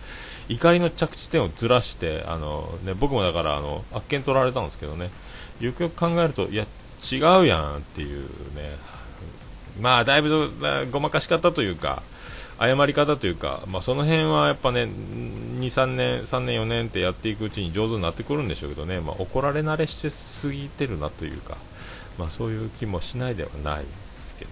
[0.48, 5.10] 怒りの着地点をずらしてあの、ね、僕もだからあのあっけん取られたんですけどね。
[5.60, 6.66] よくよく考えるといや
[7.12, 8.76] 違うやんっていうね、
[9.80, 10.50] まあ、だいぶ
[10.90, 12.02] ごまかし方というか、
[12.60, 21.56] 謝り方というか、まあ、その辺はやっぱね、2、3年、3年、4年ってやっていくうちに上手になってくるんでしょうけどね、まあ、怒られ慣れしてすぎてるなというか、
[22.18, 24.50] まあ、そういう気もしないではないですけど、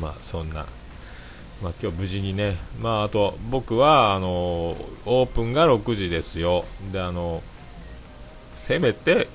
[0.00, 0.64] まあ、そんな、
[1.62, 4.28] まあ、今日無事にね、まあ、あと僕はあの
[5.04, 7.42] オープンが6時ですよ、であの
[8.56, 9.28] せめて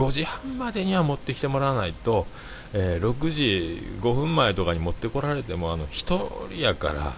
[0.00, 2.26] 5時半までには持ってきてもらわないと、
[2.72, 7.12] えー、6時5分前とかに持ってこられてもあの1人やから、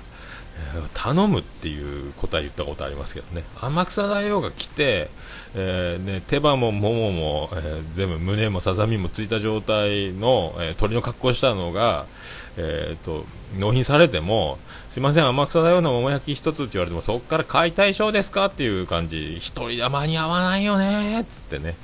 [0.74, 3.44] えー、頼むっていう答え言ったことありますけどね。
[3.60, 5.10] 天草大王が来て、
[5.54, 12.06] えー、ね、手羽もももも、えー、全部胸もさざみもついた状態の、え鳥の格好したのが、
[12.56, 13.24] えーと、
[13.60, 14.58] 納品されても
[14.90, 19.36] すいません天草大王の桃焼き1つって言われてもそこから解体ショーですかっていう感じ。
[19.36, 21.76] 1人では間に合わないよねっつってね。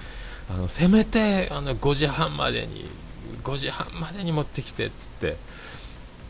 [0.50, 2.88] あのせめてあの5時半までに
[3.44, 5.36] 5時半までに持ってきてっつって。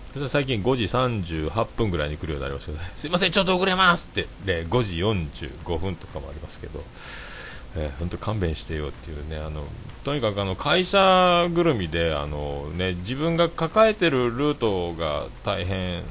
[0.08, 6.82] そしたら最近5時38分ぐらいに来るようになりましたけど、すいません、ちょっと遅れますって、ね、5時45分とかもありますけど、
[7.76, 9.64] えー、本当勘弁してよっていうね、あの
[10.04, 16.02] とにかくあの会社ぐるみであの、ね、自分が抱えてるルートが大変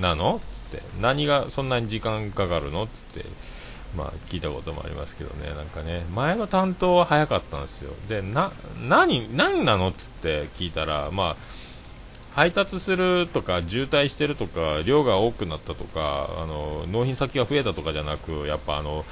[0.00, 0.82] なのつって。
[1.00, 3.24] 何がそんなに時間かかるのつって。
[3.96, 7.92] まあ、聞いたこともありますけどね、なんかね、前の担当は早かったんですよ。
[8.08, 8.52] で、な、
[8.88, 11.36] 何、何なのっつって聞いたら、まあ、
[12.36, 19.06] 配達するとか渋滞してるとか量が多くなったとかあの納品先が増えたとかじゃなくやっぱあの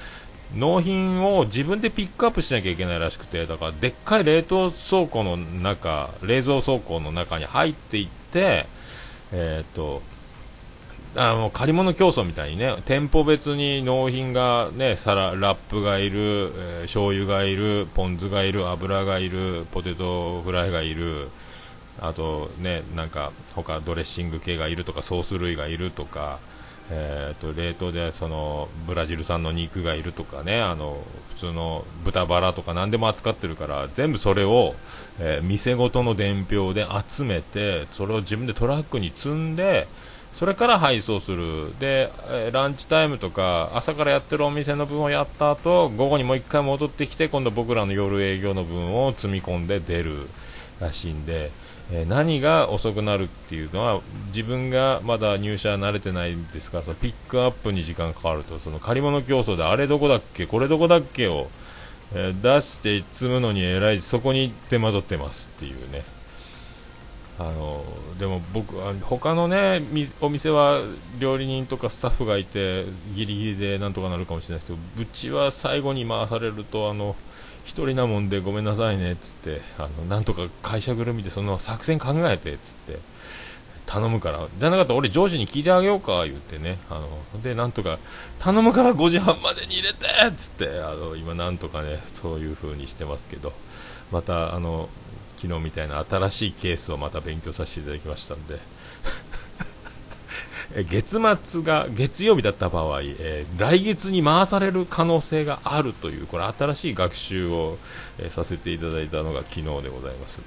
[0.54, 8.66] 納品を自分でピックアップしなきゃいけないらしくてだからでっかい冷凍倉庫の中冷蔵倉庫の中に入っていって
[9.32, 10.02] えー、っと
[11.16, 21.28] あの借り物競争みたいにね店舗別に納品がねサララップがいる、えー、醤油がいるポン酢がいる油がいるポテトフライがいる
[22.00, 26.38] あとねなんか他ドレッシング系がいるとかソース類がいるとか
[26.90, 34.74] えーと、冷凍でそのブラジル産の肉がいるとかねあの普通の豚バラとか何でも扱ってるから全部それを、
[35.18, 39.88] えー、店ごとの伝票で集めてそれを自分でトラックに積んで
[40.34, 42.10] それから配送するで、
[42.52, 50.28] ランチタイムとか朝からやってるお店の分をやった後午後にもう1回戻ってきて今度僕らの夜営業の分を積み込んで出る
[50.80, 51.50] らしいんで。
[51.92, 61.48] え何が遅くなるっていうのは自分がまだ入社慣れてないですからそのピックアップに時間かかるとその借り物競争であれどこだっけこれどこだっけを、
[62.14, 66.04] えー、出して積むのにえらいそこに手間取ってますっていうね
[67.38, 67.84] あの
[68.18, 69.82] でも僕他のね
[70.20, 70.80] お店は
[71.18, 77.16] 料理人とかスタッフがいてギリギリでなんとかなるかもしれないですけどうちは最後に回されるとあの
[77.64, 82.98] 1人なもんでごめんなさいねっつってあのなんとか会社ぐるみでその作戦考えてっつって
[83.86, 87.00] 頼むからじゃなかったら俺上司に聞いてあげようか言ってねあ
[87.34, 87.98] のでなんとか
[88.38, 93.52] 頼むから5時半までに入れてっつってあの今なんとかねそういう風にしてますけど
[94.10, 94.88] またあの
[95.44, 98.58] 昨日みたいな新しいケースをまた勉強させていただきましたんで。
[100.88, 107.78] 月末が月曜日だった場合、えー、来月に回される可能性があるというこれ新しい学習を、
[108.18, 110.42] えー、させていただいたのが昨日でございますん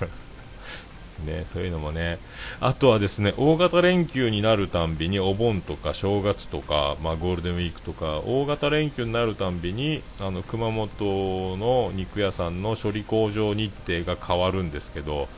[0.00, 0.29] で。
[1.24, 2.18] ね、そういうのもね、
[2.60, 15.28] あとはですね大型連休になるたんびにお盆とか正月とか、まあ、ゴールデンウィークとか大型連休になるたんびにあの熊本の肉屋さんの処理工場日程が変わるんですけど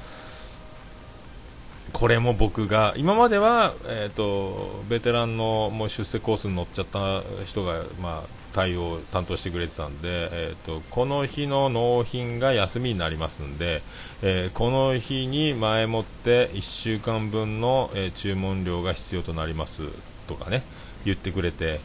[1.92, 13.83] これも僕が今までは、えーと、ベテランのもう出世コースに乗っちゃった人が、まあ、対応担当してくれてたんで、えーと、この日の納品が休みになりますんで、
[14.22, 19.83] えー、この日に前もって1週間分の、えー、注文量が必要となります
[20.26, 20.62] とかね
[21.05, 21.81] 言ってくれて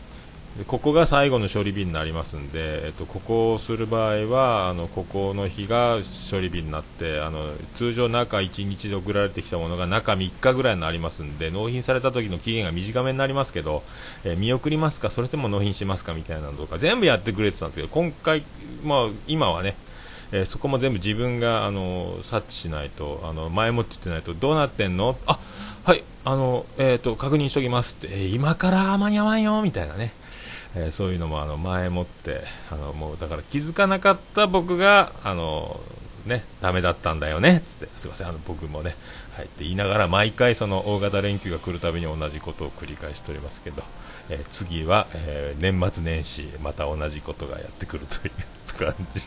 [0.57, 5.99] でここが最後の処理日になりますんで、えっと、ここをする場合はあのここの日が
[6.31, 13.83] 処理日になってあの通常中1日で送られてきたものが中3日ぐらいになりますんで納品された時の期限が短めになりますけど、
[14.23, 18.43] えー、見送りますかそれとも納品しますかみたいなのとか全部やってくれてたんですけど今回、
[18.83, 19.75] まあ、今はね
[20.29, 25.17] えー、そこも全部自分があの察知しないとあの前もって言ってないとどうなってんの？
[25.25, 25.39] あ
[25.85, 30.11] はいあの、えーと、確認しておきますって、えー、今から間に合わんよみたいなね。
[30.77, 35.79] えー、そういうのもあの前もってあのもうだから気づかなかった僕があの
[36.27, 38.95] ねダメだったんだよねつってすいませんあの僕もね
[39.35, 43.81] はいって言いながら毎回その大型連休が来るたびに同じことを繰り返しておりますけど、
[44.29, 49.21] えー、次は、えー、年末年始また同じことがやってくるという感じ。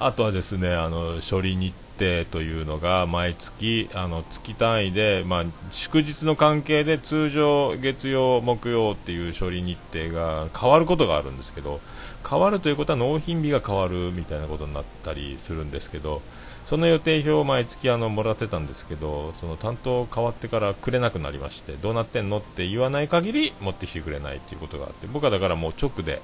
[0.00, 11.80] あとはですねあの処理日程というのが毎月あの月単位で、まあ、祝日の関係で通常月曜、木曜っていう処理日程が変わることがあるんですけど
[12.28, 16.22] 変わるということは納品日が変わるみたいなことになったりするんですけど
[16.64, 26.20] その予定表を毎月あのもらってたんですけどその担当変わってからくれなくなりましてどうなってんのって言わない限り持ってきてくれないということがあって僕はだからもう直で、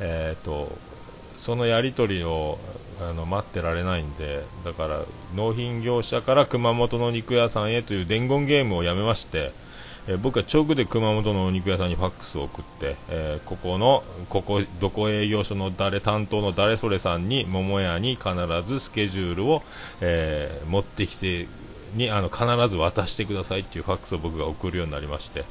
[0.00, 0.70] えーと
[1.38, 2.58] そのやり取りを
[3.00, 5.02] あの待ってられないんでだから
[5.34, 9.52] 納品業者から熊本の肉屋さんへという伝言ゲームをやめまして、
[10.08, 18.30] えー、僕は直で熊本のお肉屋さんにファックスを送って、えー、ここのここどこ営業所の誰担当の誰それさんに桃屋に必
[18.66, 19.62] ずスケジュールを、
[20.00, 21.46] えー、持ってきて
[21.94, 25.44] にあの必ず渡してくださいっていうファックスを僕が送るようになりまして。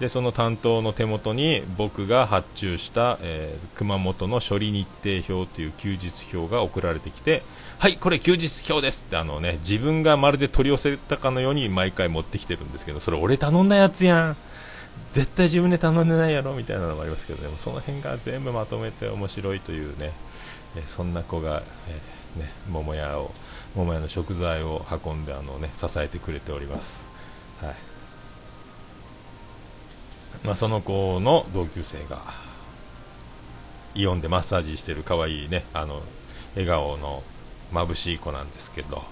[0.00, 7.42] でその担当の手元に僕が発注した、えー、熊本の処理日程表という休日表が送られてきて
[7.78, 14.36] はいこれ休日表ですってあのね自分がまるで取り寄せたかのように毎回持ってきてるんですけどそれ俺頼んだやつやん
[15.12, 20.12] 絶対自分で頼んでないやろみたいなのもありますけどでもその辺が全部まとめて面白いというね、
[20.76, 23.32] えー、そんな子が、えー、ね、桃屋を
[23.76, 27.10] 桃屋の食材を運んであの、ね、支えてくれております。
[27.60, 27.89] はい
[30.44, 32.18] まあ、その子の同級生が
[33.94, 36.02] イオンでマッサージしてる可愛いねあの
[36.54, 37.22] 笑顔の
[37.72, 39.02] 眩しい子なんですけど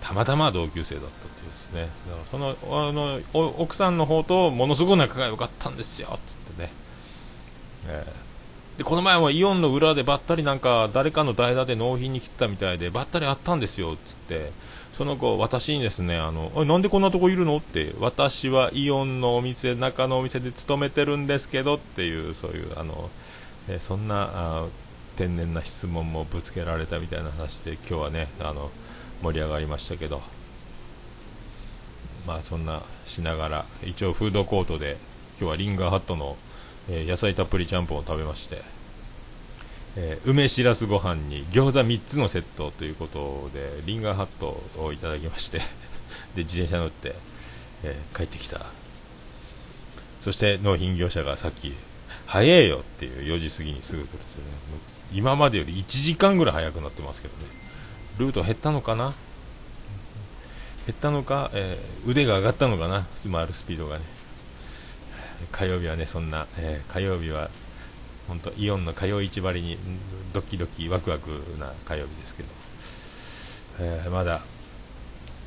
[0.00, 1.82] たまたま同級生だったっていうですね。
[1.82, 2.56] だからその
[2.88, 3.20] あの
[3.58, 6.70] 奥さんの方とものすごく仲が良かったんですよっつってね、
[7.88, 8.29] えー、
[8.80, 14.52] でこの前もイオンの裏でばったりなんか誰かの代打で納品に来てたみたいでばったり会ったんですよっつって。
[14.94, 17.58] その子、私にですね、あの、なんでこんなとこいるの？
[17.58, 23.10] って、私はイオンのお店、中のお店で勤めてるんですけどっていう、そういう、あの、
[23.68, 24.64] えそんな
[25.16, 28.70] 天然な質問もぶつけられたみたいな話で、今日はね、あの、
[29.22, 30.22] 盛り上がりましたけど、
[32.26, 34.96] まあそんなしながら、一応フードコートで、
[35.38, 36.38] 今日はリンガーハットの、
[36.90, 38.62] えー、野菜たっぷりちゃんぽんを食べまして、
[39.96, 45.58] えー、梅しらすご飯に餃子3つのセットということでリンガーハットをいただきまして
[46.34, 47.14] で自転車乗って、
[47.84, 48.66] えー、帰ってきた。
[50.20, 51.72] そして納品業者がさっき
[52.26, 54.52] 早えよっていう4時過ぎにすぐ来るというね。
[55.12, 57.44] 今までより1時間ぐらい早くなってますけどね。
[58.18, 59.14] ルート減ったのかな？
[60.86, 63.06] 減ったのか、えー、腕が上がったのかな？
[63.32, 64.04] 回るスピードがね。
[65.52, 67.50] 火曜日はねそんな、えー、火曜日は
[68.28, 69.78] 本当イオンの火曜市張りに
[70.32, 72.48] ドキドキワクワクな火曜日ですけど、
[73.80, 74.42] えー、まだ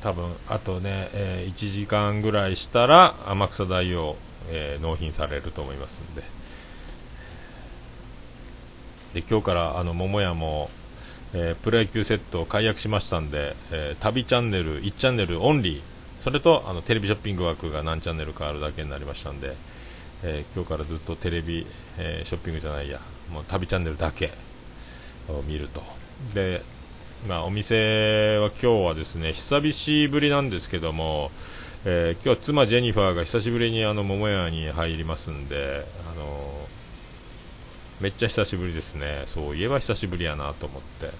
[0.02, 4.16] 多分あとね、えー、1時間ぐらいしたら天草大王、
[4.50, 6.22] えー、納品されると思いますんで。
[9.14, 10.68] で今日からあの桃屋も、
[11.32, 15.80] えー、プロ野球セットを解約しましたんで、えー、旅チャンネル1チャンネルオンリー。
[16.18, 19.54] それとあのテレビショッピング枠が何チャンネル変わるだけになりましたんで、
[20.26, 21.66] えー、今日からずっとテレビ、
[21.98, 22.98] えー、ショッピングじゃないや
[23.30, 24.30] もう旅チャンネルだけ
[25.28, 25.82] を見ると。
[26.34, 26.62] で、
[27.28, 31.30] まあ、お店は今日はですね久しぶりなんですけども、
[31.84, 36.68] えー、今日は妻ジェニファーが久しぶりにあの桃屋に入りますんで、あの
[38.00, 39.24] めっちゃ久しぶりですね。
[39.26, 41.10] そういえば久しぶりやなと思って、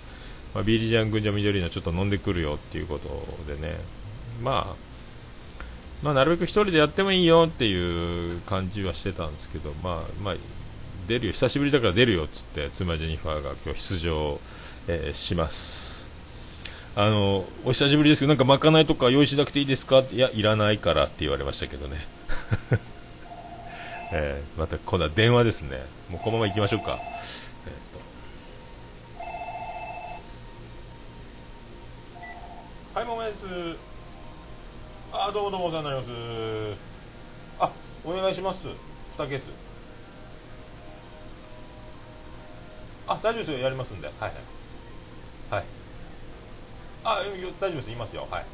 [0.54, 3.08] まあ、ビリジャン軍女緑のちょっと飲んでくるよっていうこと
[3.46, 3.76] でね。
[4.42, 4.93] まあ
[6.04, 10.34] まあ、なるべく1人でやってもいいよっていう感じはしてたんですけど、まあ、まあ、
[11.08, 14.38] 出るよ、久しぶりだから出るよっつって、妻ジェニファーが今日出場、
[14.86, 16.10] えー、します。
[16.94, 20.04] あの、お久しぶりですけど、なんかまかないとか用意しなくていいですか？
[20.12, 21.96] いや、いらないからって言われましたけどね。
[24.12, 25.82] えー、また今度は電話ですね。
[26.10, 26.98] もうこのまま行きましょうか。
[32.92, 33.93] はい、もめです。
[35.16, 36.10] あどうもどうもお世話になります。
[37.60, 37.70] あ
[38.04, 38.66] お願いします。
[38.66, 39.48] 2ケース。
[43.06, 43.58] あ大丈夫ですよ。
[43.58, 44.08] やりますんで。
[44.08, 44.16] はい。
[44.20, 44.30] はい。
[45.50, 45.64] はい
[47.04, 47.18] あ
[47.60, 47.86] 大丈夫です。
[47.86, 48.26] 言いますよ。
[48.28, 48.44] はい。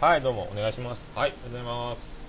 [0.00, 1.06] はいどうもお願いします。
[1.14, 2.20] はいありがとうございます。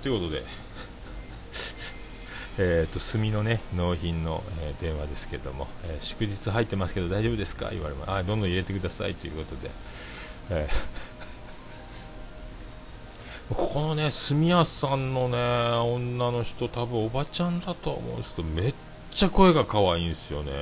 [0.00, 0.63] ということで
[2.56, 7.70] えーと、炭のね納品の、えー、電話ですけども、えー、祝日入ってますけど大丈夫ですか？
[7.70, 8.10] 言われます。
[8.12, 9.70] あどんどん入れてくださいということで、
[10.50, 10.74] えー、
[13.54, 18.74] ここのね炭屋さんのね女の人多分おばちゃんだと思うんですけどめっ
[19.10, 20.52] ちゃ声が可愛いんですよね。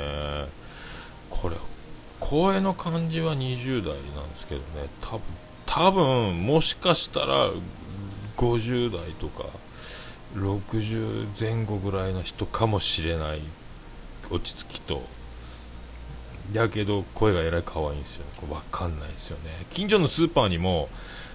[1.28, 1.56] これ
[2.20, 4.88] 声の感じは20代なんですけどね。
[5.02, 5.20] 多分
[5.66, 7.50] 多分もしかしたら
[8.38, 9.44] 50代とか。
[10.34, 13.40] 60前後ぐらいの人かもしれない
[14.30, 15.02] 落ち着きと。
[16.52, 18.32] やけど声がえらい可愛いんですよね。
[18.36, 19.66] これ分かんないですよね。
[19.70, 20.88] 近所のスーパーにも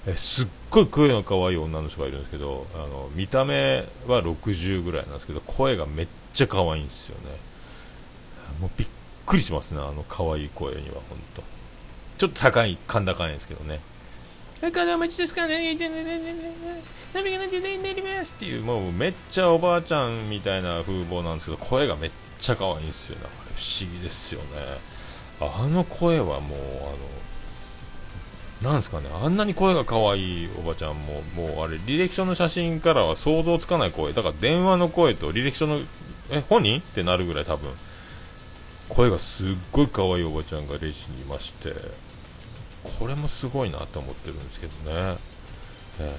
[0.05, 7.37] えすっごい声の可愛い女の人がいるんですけどあの見た目は60ぐらいなんですけど声がめっちゃ可愛いんですよね。
[8.59, 8.87] もうびっ
[9.25, 11.43] くりしますねあの可愛い声には本当
[12.17, 13.79] ちょっと高い甲高いんですけどね。
[14.59, 15.75] 金持ちですかね、
[17.13, 23.25] 何が何でなりますっていう、もうめっちゃおばあちゃんみたいな風貌なんですけど、声がめっちゃ可愛いんですよね。
[23.55, 24.47] 不思議ですよね。
[25.39, 26.59] あの声はもう、
[28.63, 34.13] あの、なんですかね、あんなに声が可愛いおばちゃんも、もうあれ、履歴書の写真からは想像つかない声。
[34.13, 35.81] だから電話の声と履歴書の、
[36.31, 37.69] え、本人ってなるぐらい多分、
[38.89, 41.75] 声がすっごい可愛いおばちゃんがレジにいまして、
[42.99, 45.17] これもすごいなと思ってるんですけどね、
[45.99, 46.15] え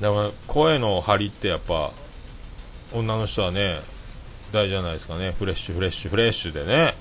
[0.00, 1.92] ー、だから声の張りってやっぱ
[2.92, 3.80] 女の人はね
[4.52, 5.32] 大事じゃないですかね。
[5.32, 6.94] フレッシュフレッシュフレッシュでね。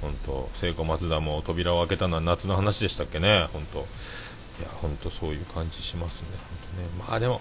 [0.00, 3.48] 本当聖子松田も扉を開けたのは夏の話でしたっけね。
[3.52, 3.80] 本当。
[3.80, 3.82] い
[4.62, 6.28] や本当そういう感じしますね。
[6.32, 6.88] 本当ね。
[7.08, 7.40] まあでも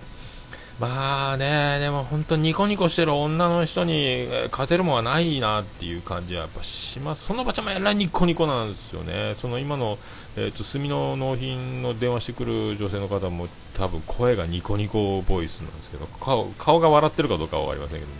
[0.79, 7.25] まあね、でも本当ニコニコしてる女の人に勝てるもんはないなっていう感じはやっぱします。
[7.25, 9.33] そのばちゃまえらいニコニコなんですよね。
[9.35, 9.97] その今の、
[10.35, 18.17] えっ、ー、と、炭の納品の電話してくる女性の方も多分声がニコニコボイスなんですけど、顔顔が笑ってるかどうかは分かりませんけどね。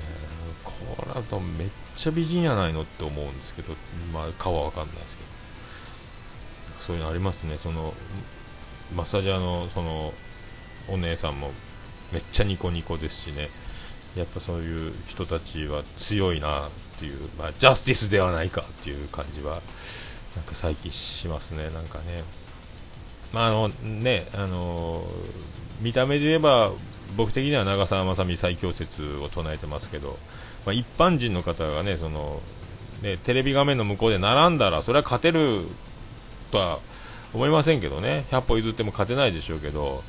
[0.00, 0.40] え
[1.00, 3.74] それは多分めっちゃ美人やないのって思うんですけど、
[4.12, 5.28] まあ、顔は分かんないですけど
[6.80, 7.94] そういうのありますねその
[8.94, 10.12] マッサージャーのその
[10.88, 11.52] お姉さんも
[12.12, 13.48] めっちゃニコニコですしね。
[14.16, 19.60] やっぱそういう人たちは強いなっていう、まあ、ジャスティスではないかっていう感じは
[20.34, 21.70] なんか再起しますね。
[21.70, 22.24] なんかね。
[23.32, 25.04] まああのねあの
[25.80, 26.72] 見た目で言えば
[27.16, 30.18] 僕的には長澤まさみ最強説を唱えてますけど、
[30.66, 32.40] まあ、一般人の方がねその
[33.02, 35.62] ねテレビ画面の向こうで並んだらそれは勝てる
[36.50, 36.78] とは
[37.32, 38.24] 思いませんけどね。
[38.30, 40.02] 100歩譲っても勝てないでしょうけど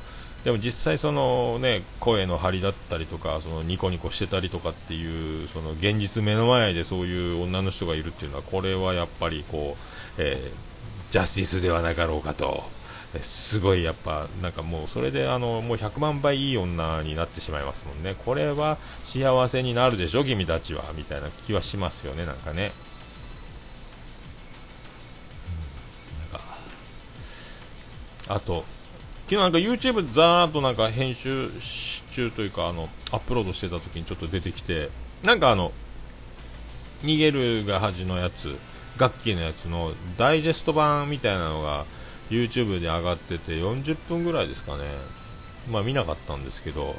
[0.43, 12.63] でも実際そのね声の張りだったりとかそのニコニコしてたりとかっていうその現実目の前でそういう女の人がいるっていうのはこれはやっぱりこう、えー、ジャスティスではなかろうかと。
[13.19, 18.15] すごいやっぱなんかもうそれであのもう100万倍いい女になってしまいますもんね。
[18.25, 22.71] これは幸せになるでしょ君たちはみたいな気はしますよねなんかね。
[28.29, 28.63] あと
[29.31, 31.49] 昨日なんか YouTube ざーっとなんか編集
[32.11, 34.89] 中というかあのアップロードしてた時にちょっと出てきて
[35.23, 35.71] なんかあの
[37.03, 38.57] 逃げるが恥のやつ
[38.99, 41.85] 楽器のやつのダイジェスト版みたいなのが
[42.29, 44.83] YouTube で上がってて40分ぐらいですかね。
[45.71, 46.93] まあ見なかったんですけど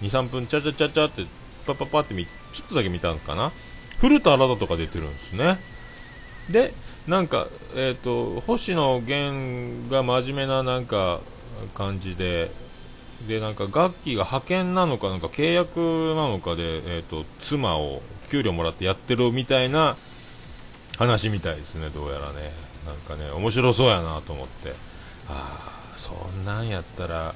[0.00, 1.26] 23分ちゃちゃちゃちゃって
[1.66, 3.52] パッパッパってちょっとだけ見たんかな。
[3.98, 5.58] 古田新太とか出てるんですね。
[6.48, 6.72] で
[7.10, 11.18] なんか、えーと、星野源が真面目ななんか
[11.74, 12.52] 感じで
[13.26, 18.00] でなんか楽器が派遣なのかなんか契約なのかで、えーと、妻を
[18.30, 19.96] 給料もらってやってるみたいな
[20.98, 22.52] 話みたいですね、どうやらね、
[22.86, 24.70] なんかね面白そうやなと思って、
[25.28, 27.34] ああ、そんなんやったら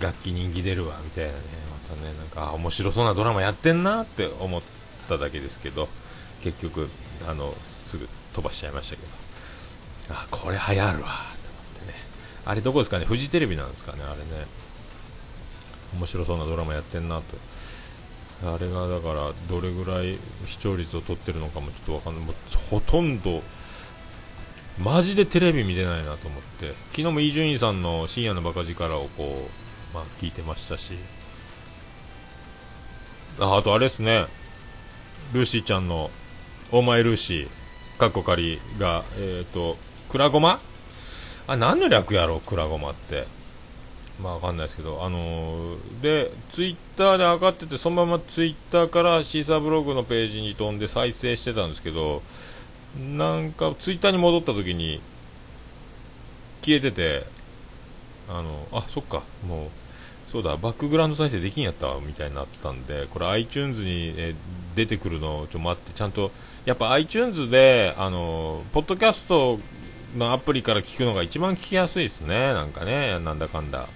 [0.00, 1.38] 楽器人気出るわみたいなね、
[1.70, 4.62] またね、なんか面白そうなドラマやってんなって思っ
[5.06, 5.90] ただけですけど、
[6.40, 6.88] 結局、
[7.28, 8.08] あのすぐ
[8.40, 9.08] 飛ばしちゃいましたけど。
[10.14, 10.86] あこれ流行るわ。
[10.88, 11.02] と思っ
[11.80, 11.94] てね。
[12.46, 13.04] あれどこですかね？
[13.04, 13.98] フジテレビなんですかね？
[14.02, 14.46] あれね。
[15.94, 17.22] 面白そうなドラマやってんなと。
[18.42, 20.16] あれがだからどれぐらい
[20.46, 22.24] 視聴率を取ってるのかもちょっとわかんない。
[22.24, 22.34] もう
[22.70, 23.42] ほとんど
[24.78, 26.74] マジでテレビ見てないなと思って。
[26.90, 29.48] 昨日も伊集院さんの深夜のバカ力をこ
[29.92, 30.94] う、まあ、聞いてましたし。
[33.38, 34.26] ああとあれですね。
[35.34, 36.10] ルーシーちゃんの
[36.72, 37.48] 「オーマイルーシー」
[38.00, 39.76] かっこ仮が、えっ、ー、と、
[40.08, 40.58] くらごま
[41.46, 43.26] あ、何の略やろ、くらごまって。
[44.22, 52.22] まあわかんないですけど、あのー、で、ツイッターで上がってて、そのままツイッターからシーサーブログのページに飛んで再生してたんですけど、
[52.98, 55.02] なんかツイッターに戻った時に
[56.62, 57.26] 消えてて、
[58.30, 59.68] あの、あ、そっか、もう、
[60.30, 64.34] そうだ、バックグラウンド再生できんやった、みたいになったんで、これ iTunes に、え
[64.76, 66.30] 出てくるのをちょっと待って、ちゃんと
[66.64, 69.58] やっぱ iTunes で、あの、ポッドキャスト
[70.16, 72.52] のアプリから聞くのが一番聞きやすいですね。
[72.52, 73.88] なんかね、なんだかんだ。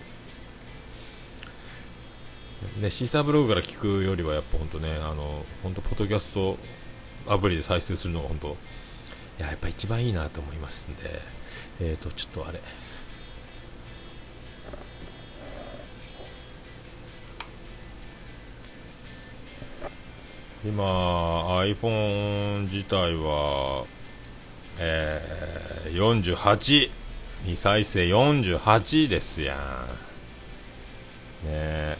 [2.81, 6.59] ね、シーサーブログから聞くよりはやっぱ本当ね、あの、本当ポッドキャスト
[7.29, 8.51] アプリで再生するのが本当、い
[9.39, 11.21] や、やっぱ一番いいなと思いますんで、
[11.81, 12.61] えっ、ー、と、ちょっとあれ、
[20.65, 23.85] 今 iPhone 自体は、
[24.79, 26.91] えー、48
[27.43, 29.59] 未再生48ですやん。
[31.47, 31.99] ね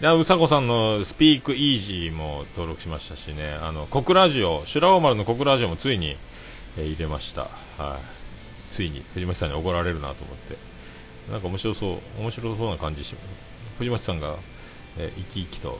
[0.00, 3.56] でうさこさんのスピークイージーも登録しましたしね。
[3.62, 6.16] あの小倉ラジオ修羅王丸の小倉ラジオもついに、
[6.76, 7.42] えー、入れました。
[7.78, 8.70] はい。
[8.70, 10.56] ついに藤巻さんに怒られるなと思って。
[11.30, 13.14] なんか面白そう面白そうな感じし
[13.78, 14.36] 藤巻さんが
[14.98, 15.78] えー、生き生きと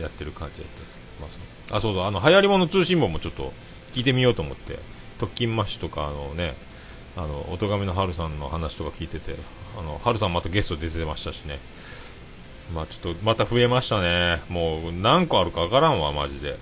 [0.00, 1.26] やってる感じだったです、ま
[1.74, 2.04] あ、あそうそう。
[2.04, 3.52] あの流行り物通信簿もちょっと
[3.92, 4.78] 聞いてみようと思って。
[5.18, 6.54] 特勤マッシュとかあのね
[7.16, 9.34] あの音亀の春さんの話とか聞いてて
[9.76, 11.58] あの春さんまたゲスト出てましたしね。
[12.72, 14.40] まあちょっとまた増えましたね。
[14.48, 16.56] もう何個あるかわからんわマジで。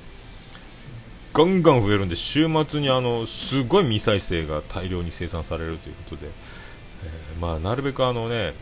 [1.34, 8.54] ガンガン増えるんで週末にあのすごい未再生が大量に生産されるということで、えー、まあなるべくあのね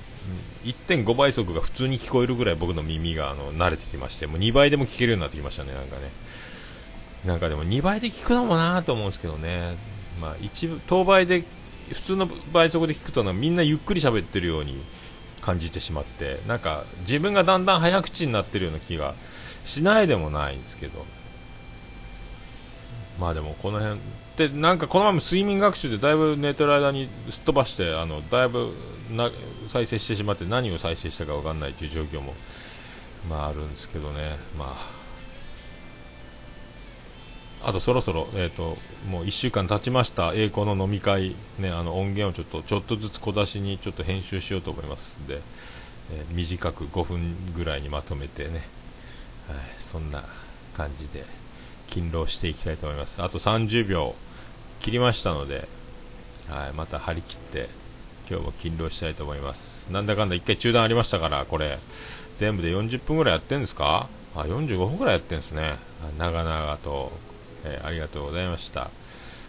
[0.64, 6.10] 1.5倍速が普通に聞こえるぐらい僕の耳があの慣れてきましてもう2倍でも聞けるようになってきましたねなんかね。
[7.24, 9.76] なんかでも2倍で聞くのもなと思うんですけどね。
[10.20, 11.44] まあ一部当倍で
[11.92, 14.80] 普通の倍速で聞くとみんなゆっくり喋ってるように
[15.40, 19.14] 感じてしまってなんか自分がだんだん早口になってるような気が
[19.64, 21.04] しないでもないんですけど。
[23.18, 24.00] まあでもこの辺
[24.36, 28.72] でなんかこのまま睡眠学習でだいぶ寝てる間にすっ飛ばしてあのだいぶ
[29.12, 29.30] な
[29.68, 32.34] 再生してしまって何を再生したか分かんないという状況も
[33.28, 34.36] まああるんですけどね。
[34.58, 35.04] まあ
[37.66, 38.76] あとそろそろ、えーと、
[39.08, 40.34] もう1週間経ちました。
[40.34, 45.40] 栄光の飲み会、ね、あの音源をちょっとちょっとずつ小出しにちょっと編集しようと思いますんで、
[46.12, 48.60] えー、短く5分ぐらいにまとめてね、はい、
[49.78, 50.22] そんな
[50.74, 51.43] 感じで。
[51.88, 53.22] 勤労していきたいと思います。
[53.22, 54.14] あと30秒
[54.80, 55.68] 切りましたので、
[56.48, 57.68] はい、また張り切って
[58.28, 59.90] 今日も勤労したいと思います。
[59.90, 61.78] なんだかんだ1回中断ありましたからこれ
[62.36, 64.08] 全部で40分ぐらいやってんですか？
[64.34, 65.76] あ45分ぐらいやってんですね。
[66.18, 67.12] 長々と、
[67.64, 68.90] えー、ありがとうございました。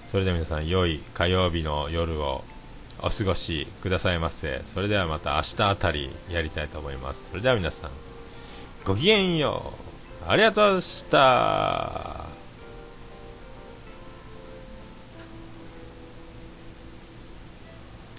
[0.10, 2.44] それでは皆さん良い火曜日の夜を
[3.00, 4.62] お過ごしくださいませ。
[4.66, 7.30] それではまた明日あたりやりたいと思います。
[7.32, 7.90] それでは皆さん
[8.86, 9.74] ごきげんよ
[10.28, 10.30] う。
[10.30, 12.25] ありがとうございました。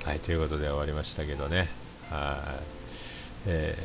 [0.06, 1.68] はい、ということで終わりましたけどね。
[2.08, 2.62] はい。
[3.48, 3.76] え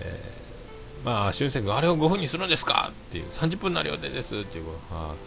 [1.01, 2.91] ー、まあ、俊介君、あれを5分にするんですか？
[2.91, 4.65] っていう、30分になる予定ですっていう、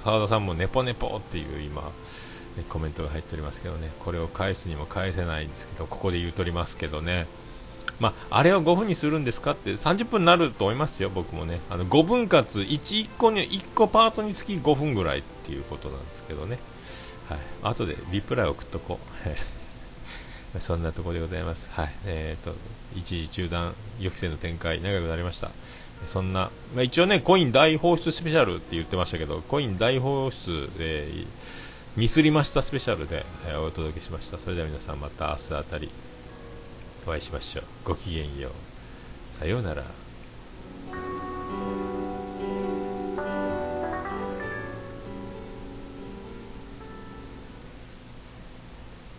[0.05, 1.91] 澤田さんもネポネポっていう今、
[2.69, 7.27] コメントが入っておりますけどね、これを返すにも返せないんですけど、ここで言うとりますけどね。
[7.99, 11.59] まあ、あれを5分にするんですかって30分になると思いますよ、僕もね。
[11.71, 12.69] あの5分割1、
[13.03, 16.61] 1個に、1個パートにつき5分ぐらいっていうことなんですけどね。
[17.29, 17.39] はい。
[17.65, 19.54] 後でリプライ送っとこう。
[20.61, 21.71] そんなところでございます。
[21.73, 21.93] はい。
[22.07, 22.55] えっ、ー、と、
[22.95, 25.51] 一時中断、予期せぬ展開、長くなりました。
[26.07, 31.27] そんな、まあ、一応ね、コイン大放出スペシャルって言ってましたけど、コイン大放出、えー、
[31.97, 34.39] ミスりましたスペシャルで、えー、お届けしました。
[34.39, 35.91] それでは皆さんまた明日あたり
[37.07, 37.65] お会いしましょう。
[37.85, 38.53] ごきげんよう。
[39.33, 39.85] さようなら。